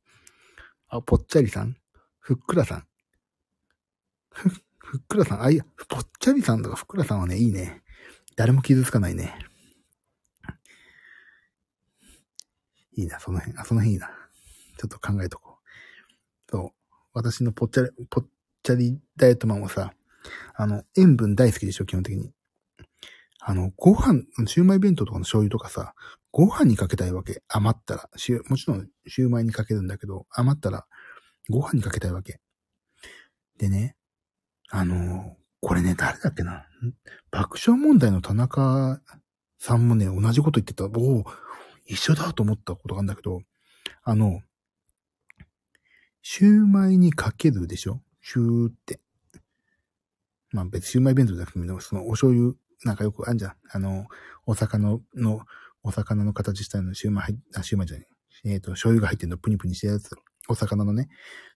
[0.88, 1.76] あ、ぽっちゃりさん？
[2.18, 2.86] ふっくらさん？
[4.30, 5.42] ふ、ふっくらさん？
[5.42, 7.82] あ、いや、ぽっちゃりさんとかふっくらさんはね、いいね。
[8.36, 9.34] 誰も傷つかないね。
[12.96, 13.58] いいな、その辺。
[13.58, 14.08] あ、その辺いいな。
[14.78, 15.58] ちょっと考えとこ
[16.48, 16.50] う。
[16.50, 16.94] そう。
[17.12, 18.26] 私のぽっちゃり、ぽっ
[18.62, 19.92] ちゃりダイエットマンはさ、
[20.54, 22.32] あの、塩分大好きでしょ、基本的に。
[23.40, 25.94] あの、ご飯、シューマイ弁当とかの醤油とかさ、
[26.36, 27.44] ご飯にかけたいわけ。
[27.46, 28.10] 余ったら。
[28.48, 30.84] もちろん、シューマイにかけるんだけど、余ったら、
[31.48, 32.40] ご飯にかけたいわけ。
[33.56, 33.94] でね、
[34.68, 36.66] あの、これね、誰だっけな。
[37.30, 39.00] 爆笑問題の田中
[39.60, 40.86] さんもね、同じこと言ってた。
[40.86, 40.88] お
[41.20, 41.24] お、
[41.86, 43.42] 一緒だと思ったことがあるんだけど、
[44.02, 44.40] あの、
[46.20, 48.02] シューマイにかけるでしょ？
[48.20, 48.98] シューって。
[50.50, 53.54] まあ別にシューマイ弁当じゃなくても、そのお醤油、なんかよくあんじゃん。
[53.70, 54.08] あの、
[54.46, 55.46] お魚の、
[55.84, 58.06] お魚の形したのシューマイ、あ、シューマイじゃない。
[58.46, 60.10] えっ、ー、と、醤油が入ってるのプニプニしたやつ。
[60.48, 61.08] お魚のね。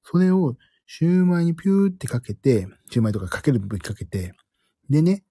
[0.04, 4.32] それを、シューマイにピューってかけて、シューマイとかかける部分かけて、
[4.88, 5.24] でね、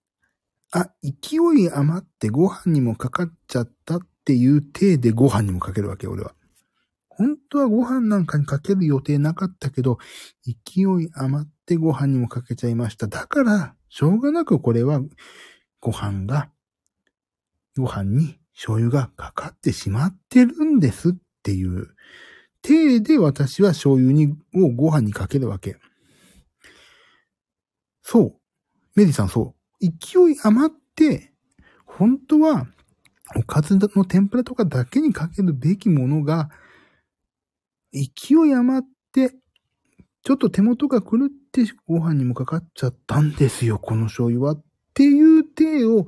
[0.71, 6.33] あ、勢い余ってご飯にもかかっちゃったっていう体でご飯にもかけるわけ、俺は。
[7.09, 9.97] 本当はご飯なんかにかける予定なかったけど、
[10.45, 13.07] 勢い余ってご飯にもかけちゃいました。
[13.07, 15.01] だから、しょうがなくこれは、
[15.79, 16.51] ご飯が、
[17.75, 21.95] ご飯に醤油がかかってしまってるんですっていう
[22.67, 25.77] 体で私は醤油に、をご飯にかけるわけ。
[28.01, 28.35] そう。
[28.95, 29.85] メリーさんそう。
[29.85, 31.31] 勢い余って、
[31.85, 32.67] 本当は、
[33.35, 36.49] おかずの天ぷらとかだけにかけるべきものが、
[37.93, 39.35] 勢い余って、
[40.23, 44.53] ちょっと手元が狂ってご飯にもかかっちゃったんですよ、この醤油は。
[44.53, 46.07] っていう体を、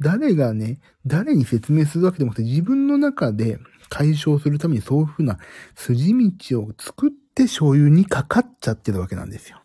[0.00, 5.38] 誰がね、誰に説明するわけでもなくて、自分の中で解消するためにそういうふうな
[5.74, 9.62] 筋道を作って醤油にかかっちゃってるわけなんですよ。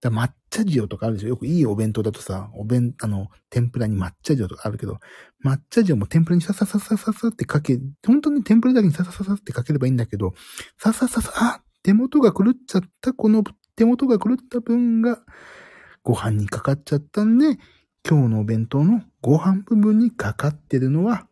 [0.00, 4.98] だ抹茶塩とかあるでしょよくいいお弁当だとさ、お弁、あの、天ぷらに抹茶塩とかあるけど、
[5.44, 10.34] 抹茶塩も天ぷらにささささささってかけ、本当に天ぷらだけにさささってかければいいんだけど、
[10.78, 13.42] ささささ、あ、手元が狂っちゃった、この
[13.74, 15.18] 手元が狂った分が
[16.02, 17.58] ご飯にかかっちゃったんで、
[18.08, 21.26] 今日のお弁当のご飯部分にかかってるのは、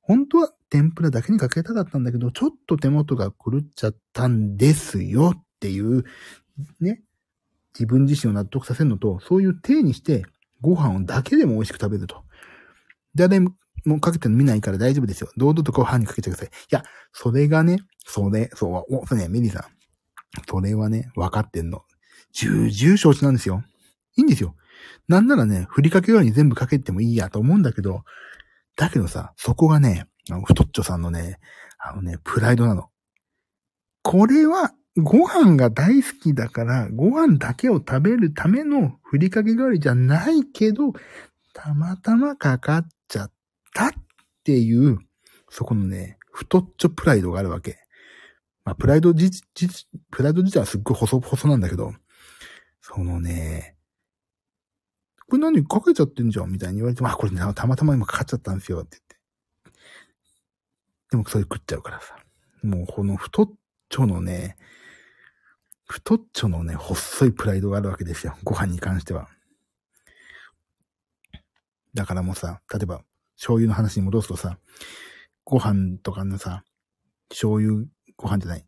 [0.00, 6.04] 本当は天ぷらだけにかけたかったんだけど、ちょっと手元が狂っちゃったんですよっていう、
[6.80, 7.02] ね、
[7.74, 10.24] 自分自身を納得させるのと、そういう体にして
[10.62, 12.24] ご飯をだけでも美味しく食べると。
[13.14, 13.50] 誰も
[14.00, 15.30] かけてるの見ないから大丈夫ですよ。
[15.36, 16.48] 堂々とご飯にかけてください。
[16.48, 16.82] いや、
[17.12, 19.62] それがね、それ、そう、お、それね、メリーさん。
[20.48, 21.82] それはね、分かってんの。
[22.32, 23.62] 重々承知なんですよ。
[24.16, 24.54] いいんですよ。
[25.08, 28.02] なんならね、振りかけるように全部かけてもいいやと思うんだけど、
[28.76, 31.38] だけどさ、そこがね、あの、太っちょさんのね、
[31.78, 32.88] あのね、プライドなの。
[34.02, 40.92] これは、ご飯が大好きだから、ご飯だけを食べるためのふりかけ代わりじゃないけど、
[41.52, 43.32] たまたまかかっちゃっ
[43.74, 43.92] たっ
[44.44, 44.98] ていう、
[45.48, 47.78] そこのね、太っちょプライドがあるわけ。
[48.64, 49.42] まあ、プライドじ、じ、
[50.10, 51.92] プライド自体はすっごい細、細なんだけど、
[52.80, 53.76] そのね、
[55.30, 59.80] これ何かけちゃってんじゃんみたいに言われて、まあこれね、たまたま今かかっちゃったんですよって言って。
[61.12, 62.16] でもそれ食っちゃうからさ。
[62.62, 63.50] もうこの太っ
[63.88, 64.56] ちょのね、
[65.88, 68.36] 太っちょのね、細いプライドがあるわけですよ。
[68.44, 69.28] ご飯に関しては。
[71.94, 73.02] だからもうさ、例えば、
[73.36, 74.58] 醤油の話に戻すとさ、
[75.44, 76.64] ご飯とかのさ、
[77.30, 77.86] 醤油、
[78.16, 78.64] ご飯じゃない、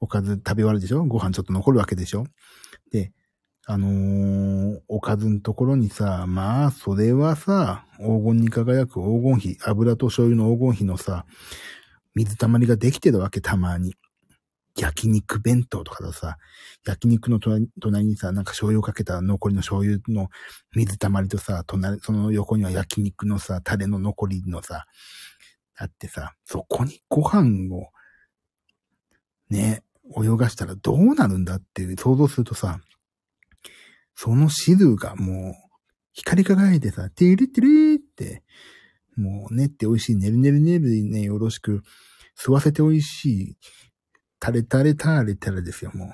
[0.00, 1.04] おかず食べ終わるでしょ？
[1.04, 2.26] ご飯ちょっと残るわけでしょ？
[2.90, 3.12] で、
[3.68, 11.26] あのー、おかずのところにさ、まあ、それはさ、黄金に輝く黄金比、油と醤油の黄金比のさ、
[12.14, 13.96] 水たまりができてるわけ、たまに。
[14.78, 16.36] 焼肉弁当とかださ、
[16.84, 20.28] 焼肉の隣にさ、なんか醤油をかけた残りの醤油の
[20.74, 24.84] 水たまりとさ、隣、その横には焼肉のさ、タレの残りのさ、
[25.76, 27.88] あってさ、そこにご飯を、
[29.48, 29.82] ね、
[30.16, 32.78] 泳がしたらどうなるんだっていう想像するとさ、
[34.16, 35.54] その汁がもう、
[36.12, 38.42] 光り輝いてさ、てるてるって、
[39.16, 41.82] もうねって美味しい、ねるねるねるねよろしく、
[42.36, 43.56] 吸わせて美味しい、
[44.40, 46.08] タレタレタレタレですよ、もう。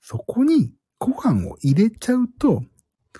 [0.00, 2.62] そこにご飯を入れちゃうと、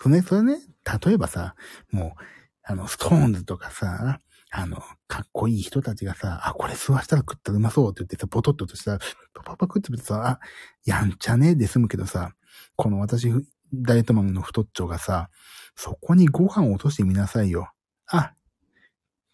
[0.01, 0.59] それ、それね、
[1.05, 1.57] 例えばさ、
[1.91, 2.23] もう、
[2.62, 4.21] あの、ストーンズとかさ、
[4.53, 8.99] あの、かっこいい人たちがさ、あ、これ吸わしたら食ったらうまそうって言ってさ、ポトッととしたら、
[9.35, 10.41] パパパ食ってみてさ、あ、
[10.85, 12.33] やんちゃねで済むけどさ、
[12.76, 13.30] この私、
[13.72, 15.30] ダイエットマンの太っちょがさ、
[15.76, 17.70] そこにご飯を落としてみなさいよ。
[18.06, 18.34] あ、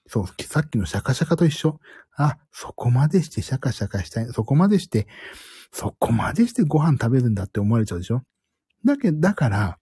[0.06, 1.80] そう、さっきのシャカシャカと一緒。
[2.16, 4.26] あ、そこまでしてシャカシャカしたい。
[4.32, 5.08] そこまでして、
[5.72, 8.22] そこまでしてご飯食べるんだって思われちゃうでしょ？
[8.84, 9.78] だけど、だから、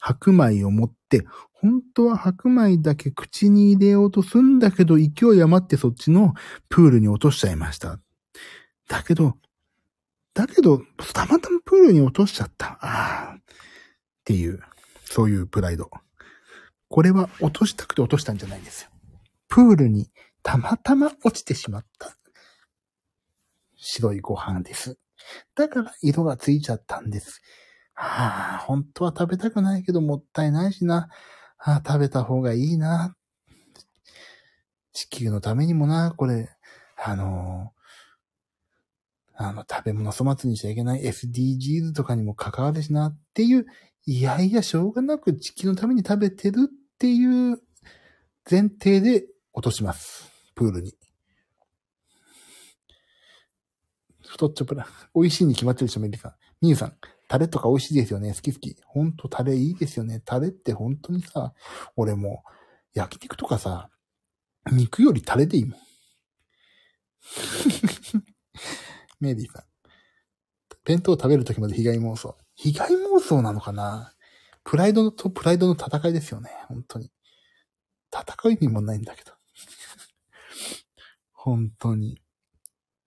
[0.00, 5.04] 白米を持って、本当は白米だけ口に入れようとすんだけど、勢
[5.36, 6.34] い余ってそっちの
[6.68, 7.98] プールに落としちゃいました。
[8.88, 9.36] だけど、
[10.38, 10.80] だけど、
[11.12, 12.78] たまたまプールに落としちゃった。
[12.80, 13.34] ああ。
[13.34, 13.40] っ
[14.24, 14.60] ていう、
[15.04, 15.90] そういうプライド。
[16.88, 18.90] これは落としたくて落としたんじゃないんですよ。
[19.48, 20.12] プールに
[20.44, 22.16] たまたま落ちてしまった。
[23.74, 24.96] 白いご飯です。
[25.56, 27.42] だから色がついちゃったんです。
[27.94, 31.08] はあ、本当は食べたくないけどもったいないしな。
[31.56, 33.16] はあ、食べた方がいいな。
[34.92, 36.48] 地球のためにもな、これ、
[36.96, 37.72] あの
[39.40, 43.66] あの、食べ物粗末にしちゃいけない SDGs とかにも関わるしなっていう、
[44.04, 47.60] いやいや、しょうがなく地球のために食べてるっていう
[48.50, 50.28] 前提で落とします。
[50.56, 50.92] プールに。
[54.26, 56.32] 太っちょプラ、美味しいに決まってるでしょ、メリさん。
[56.60, 56.94] ミユさん、
[57.28, 58.34] タレとか美味しいですよね。
[58.34, 58.76] 好き好き。
[58.86, 60.20] ほんとタレいいですよね。
[60.24, 61.54] タレって本当にさ、
[61.94, 62.42] 俺も
[62.92, 63.88] 焼肉とかさ、
[64.72, 65.87] 肉よりタレでいいもん。
[69.20, 69.62] メリーさん。
[70.84, 72.36] 弁当食べるときまで被害妄想。
[72.54, 74.14] 被害妄想なのかな？
[74.64, 76.50] プライドとプライドの戦いですよね。
[76.68, 77.10] 本当に。
[78.12, 79.32] 戦う意味もないんだけど。
[81.32, 82.20] 本当に。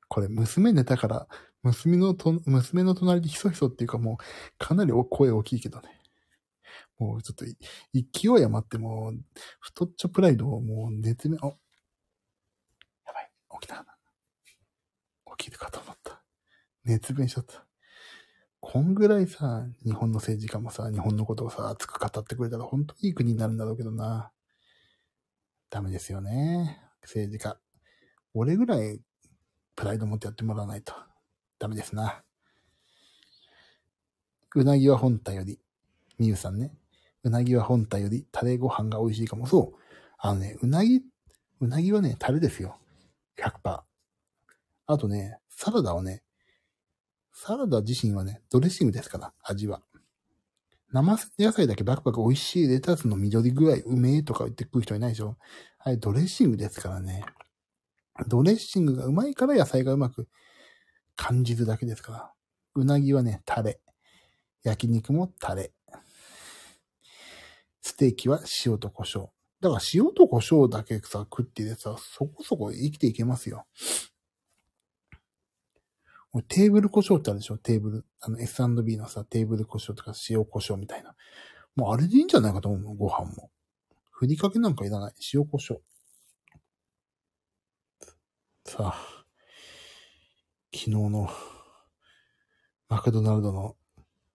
[0.08, 1.28] これ、娘寝たから、
[1.64, 4.18] 娘のと、娘の隣でひそひそっていうかもう、
[4.58, 6.02] かなり声大きいけどね。
[6.98, 9.20] もうちょっと、勢い余ってもう、
[9.60, 11.48] 太っちょプライドをもう寝てめ、お、
[13.06, 13.32] やばい、
[13.62, 13.86] 起きた。
[15.38, 16.01] 起きるかと思った。
[16.84, 17.66] 熱弁しちゃった。
[18.60, 24.32] こんぐらいさ、日本の政治家もさ、日本のことをさ、熱く語ってくれたら本当にいい国になるんだろうけどな。
[25.70, 26.80] ダメですよね。
[27.02, 27.58] 政治家。
[28.34, 29.02] 俺ぐらい
[29.76, 30.94] プライド持ってやってもらわないと
[31.60, 32.24] ダメですな。
[34.56, 35.60] うなぎは本体より、
[36.20, 36.74] みゆさんね。
[37.24, 39.48] うなぎは本体よりタレご飯が美味しいかも。
[39.48, 39.80] そう。
[40.18, 41.02] あのね、うなぎ、
[41.62, 42.78] うなぎはね、タレですよ。
[43.38, 43.82] 100%。
[44.88, 46.22] あとね、サラダはね、
[47.34, 49.82] サラダ自身はね、ドレッシングですから、味は。
[50.92, 55.38] 生野菜だけバクバク美味しいレタスの緑具合うめえとか言って食う人いないでしょ
[55.78, 57.24] はい、ドレッシングですからね。
[58.28, 60.28] ドレッシングがうまいから野菜がうまく
[61.16, 62.32] 感じるだけですから。
[62.76, 63.80] うなぎはね、タレ。
[64.64, 65.72] 焼肉もタレ。
[67.82, 69.30] ステーキは塩と胡椒。
[69.62, 73.66] だから塩と胡椒だけさ、食っててさ、そこそこ生きていけますよ。
[76.48, 77.58] テーブル胡椒ってあるでしょ？
[77.58, 78.06] テーブル。
[78.22, 81.16] あの S&B のさ、テーブル胡椒とか塩胡椒みたいな。
[81.76, 83.52] もうあれでいいんじゃないかと思うご飯も。
[84.10, 85.14] ふりかけなんかいらない。
[85.34, 85.80] 塩胡椒。
[88.66, 89.26] さあ、
[90.74, 91.30] 昨日の
[92.88, 93.76] マクドナルドの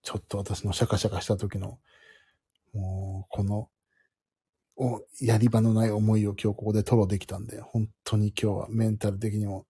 [0.03, 1.79] ちょっと私のシャカシャカした時の、
[2.75, 3.71] もう、この、
[4.77, 9.67] お、やり場のない思いを今日ここで吐露できたんで、本当に今日はメンタル的にも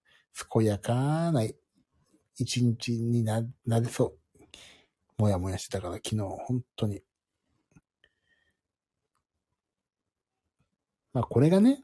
[0.53, 1.55] 健やかない
[2.39, 4.14] 一日にな、なれそ
[5.18, 5.22] う。
[5.22, 7.03] もやもやしてたから昨日本当に。
[11.12, 11.82] まあこれがね、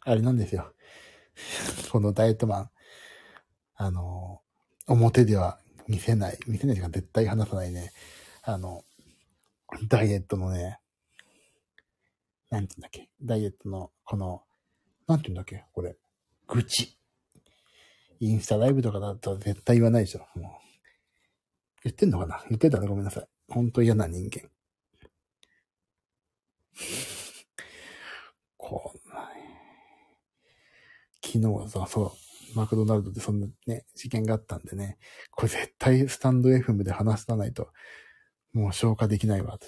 [0.00, 0.72] あれなんですよ。
[1.92, 2.70] このダイエットマン、
[3.76, 4.42] あの、
[4.86, 7.92] 表では見せない、見せない時間絶対話さないね。
[8.42, 8.84] あの、
[9.88, 10.80] ダイエットのね、
[12.50, 14.42] なんて言うんだっけ、ダイエットの、この、
[15.06, 15.96] なんて言うんだっけ、これ、
[16.48, 16.98] 愚痴。
[18.24, 20.20] インスタライブとかだと絶対言わないでしょ。
[20.38, 20.62] もう。
[21.82, 22.44] 言ってんのかな？
[22.48, 23.26] 言ってたらごめんなさい。
[23.48, 24.48] ほんと嫌な人間。
[28.56, 29.28] こんな
[31.20, 32.14] 昨日はさ、そ
[32.54, 34.98] う、マクドナルドでそんなね、事件があったんでね、
[35.32, 37.72] これ絶対スタンド FM で話さないと、
[38.52, 39.66] もう消化できないわ、と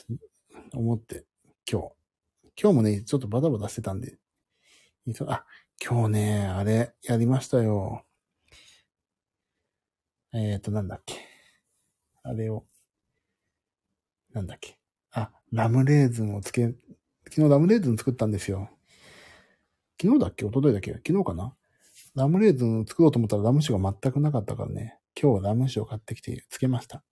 [0.79, 1.25] 思って、
[1.69, 1.89] 今日、
[2.57, 4.17] 今日もね、ちょっとバタバタしてたんで、
[5.27, 5.45] あ、
[5.85, 8.05] 今日ね、あれ、やりましたよ。
[10.37, 11.15] えっ、ー、と、なんだっけ。
[12.25, 12.65] あれを、
[14.33, 14.79] なんだっけ。
[15.13, 16.75] あ、ラムレーズンをつけ、
[17.31, 18.69] 昨日ラムレーズン作ったんですよ。
[20.03, 20.45] 昨日だっけ？
[20.45, 20.93] 一昨日だっけ？
[20.95, 21.55] 昨日かな？
[22.17, 24.99] ラムレーズンを作ろうと思ったらラム酒が全くなかったからね。
[25.21, 27.05] 今日はラム酒を買ってきてつけました。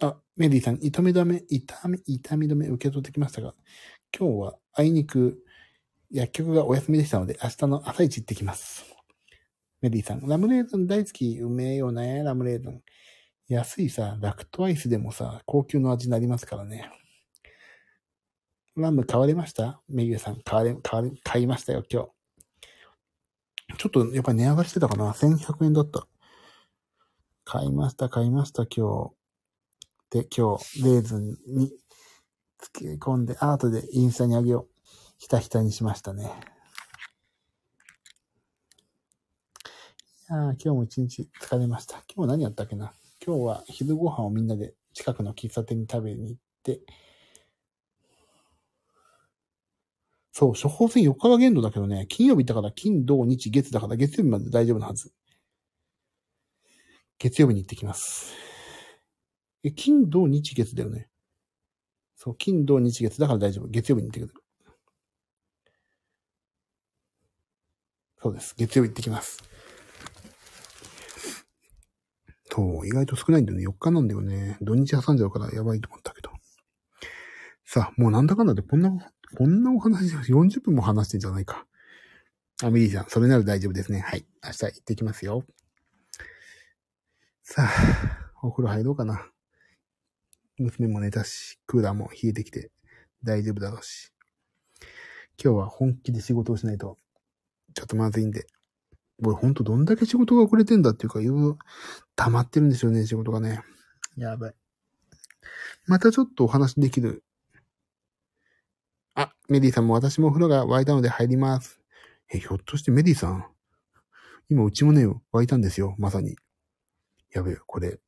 [0.00, 3.54] あ、メリーさん、痛み止め、痛み、痛み止め受け取ってきましたが、
[4.18, 5.44] 今日はあいにく
[6.10, 8.99] 薬局がお休みでしたので、明日の朝一行ってきます。
[9.80, 11.38] メリーさん、ラムレーズン大好き。
[11.38, 12.82] うめえよね、ラムレーズン。
[13.48, 16.90] 安いさ、ラクトアイスでもさ、高級の味になりますからね。
[18.76, 19.80] ラム買われました？
[19.88, 23.76] メリーさん、買われ、買われ、買いましたよ、今日。
[23.78, 26.06] ちょっとやっぱり値上がりしてたかな ?1100 円だった。
[27.44, 29.10] 買いました、買いました、今
[30.10, 30.18] 日。
[30.18, 31.72] で、今日、レーズンに
[32.58, 34.68] 付け込んで、アートでインスタにあげよう。
[35.18, 36.30] ひたひたにしましたね。
[40.30, 42.04] いや今日も一日疲れました。
[42.14, 42.92] 今日何やったっけな？
[43.26, 46.78] 今日は昼ご飯をみんなで近くの喫茶店に食べに行って、
[50.30, 55.12] そう、処方箋4日が限度だけどね、金曜日だから金、土、日、月だから月曜日まで大丈夫なはず。
[57.18, 58.32] 月曜日に行ってきます。
[59.64, 61.08] え、金、土、日、月だよね。
[62.14, 63.66] そう、金、土、日、月だから大丈夫。
[63.66, 64.34] 月曜日に行ってくる。
[68.22, 68.54] そうです。
[68.56, 69.49] 月曜日行ってきます。
[72.50, 73.66] そう、意外と少ないんだよね。
[73.66, 74.58] 4日なんだよね。
[74.60, 76.30] 土日挟んじゃうからやばいと思ったけど。
[77.64, 78.90] さあ、もうなんだかんだでこんな、
[79.36, 81.66] こんなお話、40分も話してんじゃないか。
[82.62, 84.00] あ、ミリーさん、それなら大丈夫ですね。
[84.00, 84.26] はい。
[84.44, 85.44] 明日行ってきますよ。
[87.42, 89.30] さあ、お風呂入ろうかな。
[90.58, 92.70] 娘も寝たし、クーラーも冷えてきて
[93.22, 94.12] 大丈夫だろうし。
[95.42, 96.98] 今日は本気で仕事をしないと、
[97.74, 98.46] ちょっとまずいんで。
[99.22, 101.58] 俺ほんとどんだけ仕事が遅れてんだっていうか、いろいろ
[102.16, 103.62] 溜まってるんですよね、仕事がね。
[104.16, 104.54] やばい。
[105.86, 107.24] またちょっとお話できる。
[109.14, 111.80] あ、メディさんも私もお風呂が沸いたので入ります。
[112.32, 113.46] え、ひょっとしてメディさん
[114.48, 116.36] 今うちもね、沸いたんですよ、まさに。
[117.32, 118.00] やべえ、これ、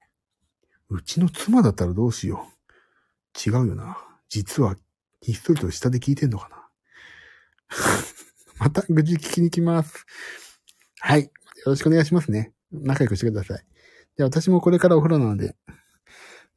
[0.88, 2.48] うちの妻だったらどうしよ
[3.46, 3.50] う。
[3.50, 3.98] 違うよな。
[4.28, 4.76] 実は、
[5.20, 6.68] ひっそりと下で聞いてんのかな。
[8.58, 10.06] また愚痴聞きに来ます。
[11.04, 11.24] はい。
[11.24, 11.30] よ
[11.66, 12.52] ろしくお願いしますね。
[12.70, 13.64] 仲良くしてください。
[14.16, 15.56] で、私もこれからお風呂なので、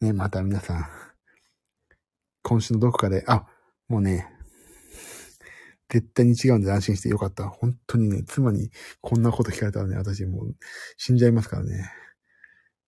[0.02, 0.86] ね、また皆さん、
[2.44, 3.48] 今週のどこかで、あ、
[3.88, 4.28] もうね、
[5.90, 7.50] 絶対に違うんで安心してよかった。
[7.50, 8.70] 本当にね、妻に
[9.02, 10.56] こんなこと聞かれたらね、私もう
[10.98, 11.90] 死んじゃいますからね。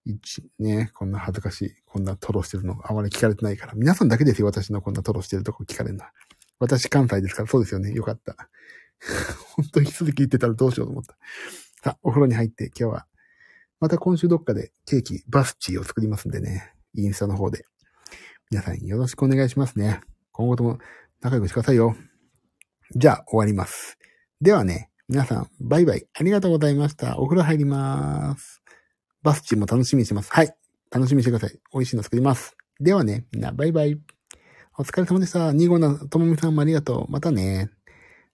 [0.05, 3.74] 一、ね、こんな恥ずかしい、こんなトロしてるの、あまり聞かれてないから。
[3.74, 6.12] 皆さんだけですよ、私のこんなトロしてるとこ聞かれるのは。
[6.60, 7.93] 私関西ですから、そうですよね。
[7.93, 8.36] よかった。
[9.56, 11.18] 本当に続き言ってたらどうしようと思った。
[11.84, 13.08] さあ、お風呂に入って今日は、
[13.80, 16.74] また今週どっかでケーキ、バスチーを作りますんでね。
[16.93, 17.66] インスタの方で。
[18.50, 20.02] 皆さんよろしくお願いしますね。
[20.32, 20.80] 今後とも
[21.22, 21.95] 仲良くしてくださいよ。
[22.95, 23.98] じゃあ、終わります。
[24.41, 26.08] ではね、皆さん、バイバイ。
[26.14, 27.20] ありがとうございました。
[27.20, 28.62] お風呂入ります。
[29.22, 30.32] バスチーも楽しみにしてます。
[30.32, 30.56] はい。
[30.89, 31.60] 楽しみにしてください。
[31.74, 32.56] 美味しいの作ります。
[32.80, 34.00] ではね、みんな、バイバイ。
[34.78, 35.52] お疲れ様でした。
[35.52, 37.12] ニゴナともみさんもありがとう。
[37.12, 37.70] またね。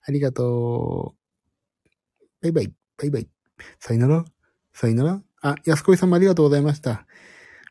[0.06, 1.24] ありがとう。
[2.42, 2.74] バイバイ。
[2.98, 3.30] バイバイ。
[3.80, 4.26] さよなら。
[4.74, 5.22] さよなら。
[5.42, 7.06] あ、安子さんもありがとうございました。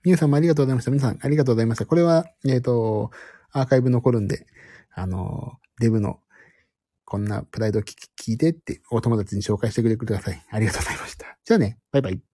[0.04, 0.90] みゆさんもありがとうございました。
[0.90, 1.86] 皆さん、ありがとうございました。
[1.86, 3.10] これは、えっ、ー、と、
[3.52, 4.46] アーカイブ残るんで、
[4.94, 6.20] あの、デブの、
[7.04, 10.42] こんなプライド聞いてって、お友達に紹介してくれてください。
[10.50, 11.38] ありがとうございました。
[11.44, 12.31] じゃあね、バイバイ。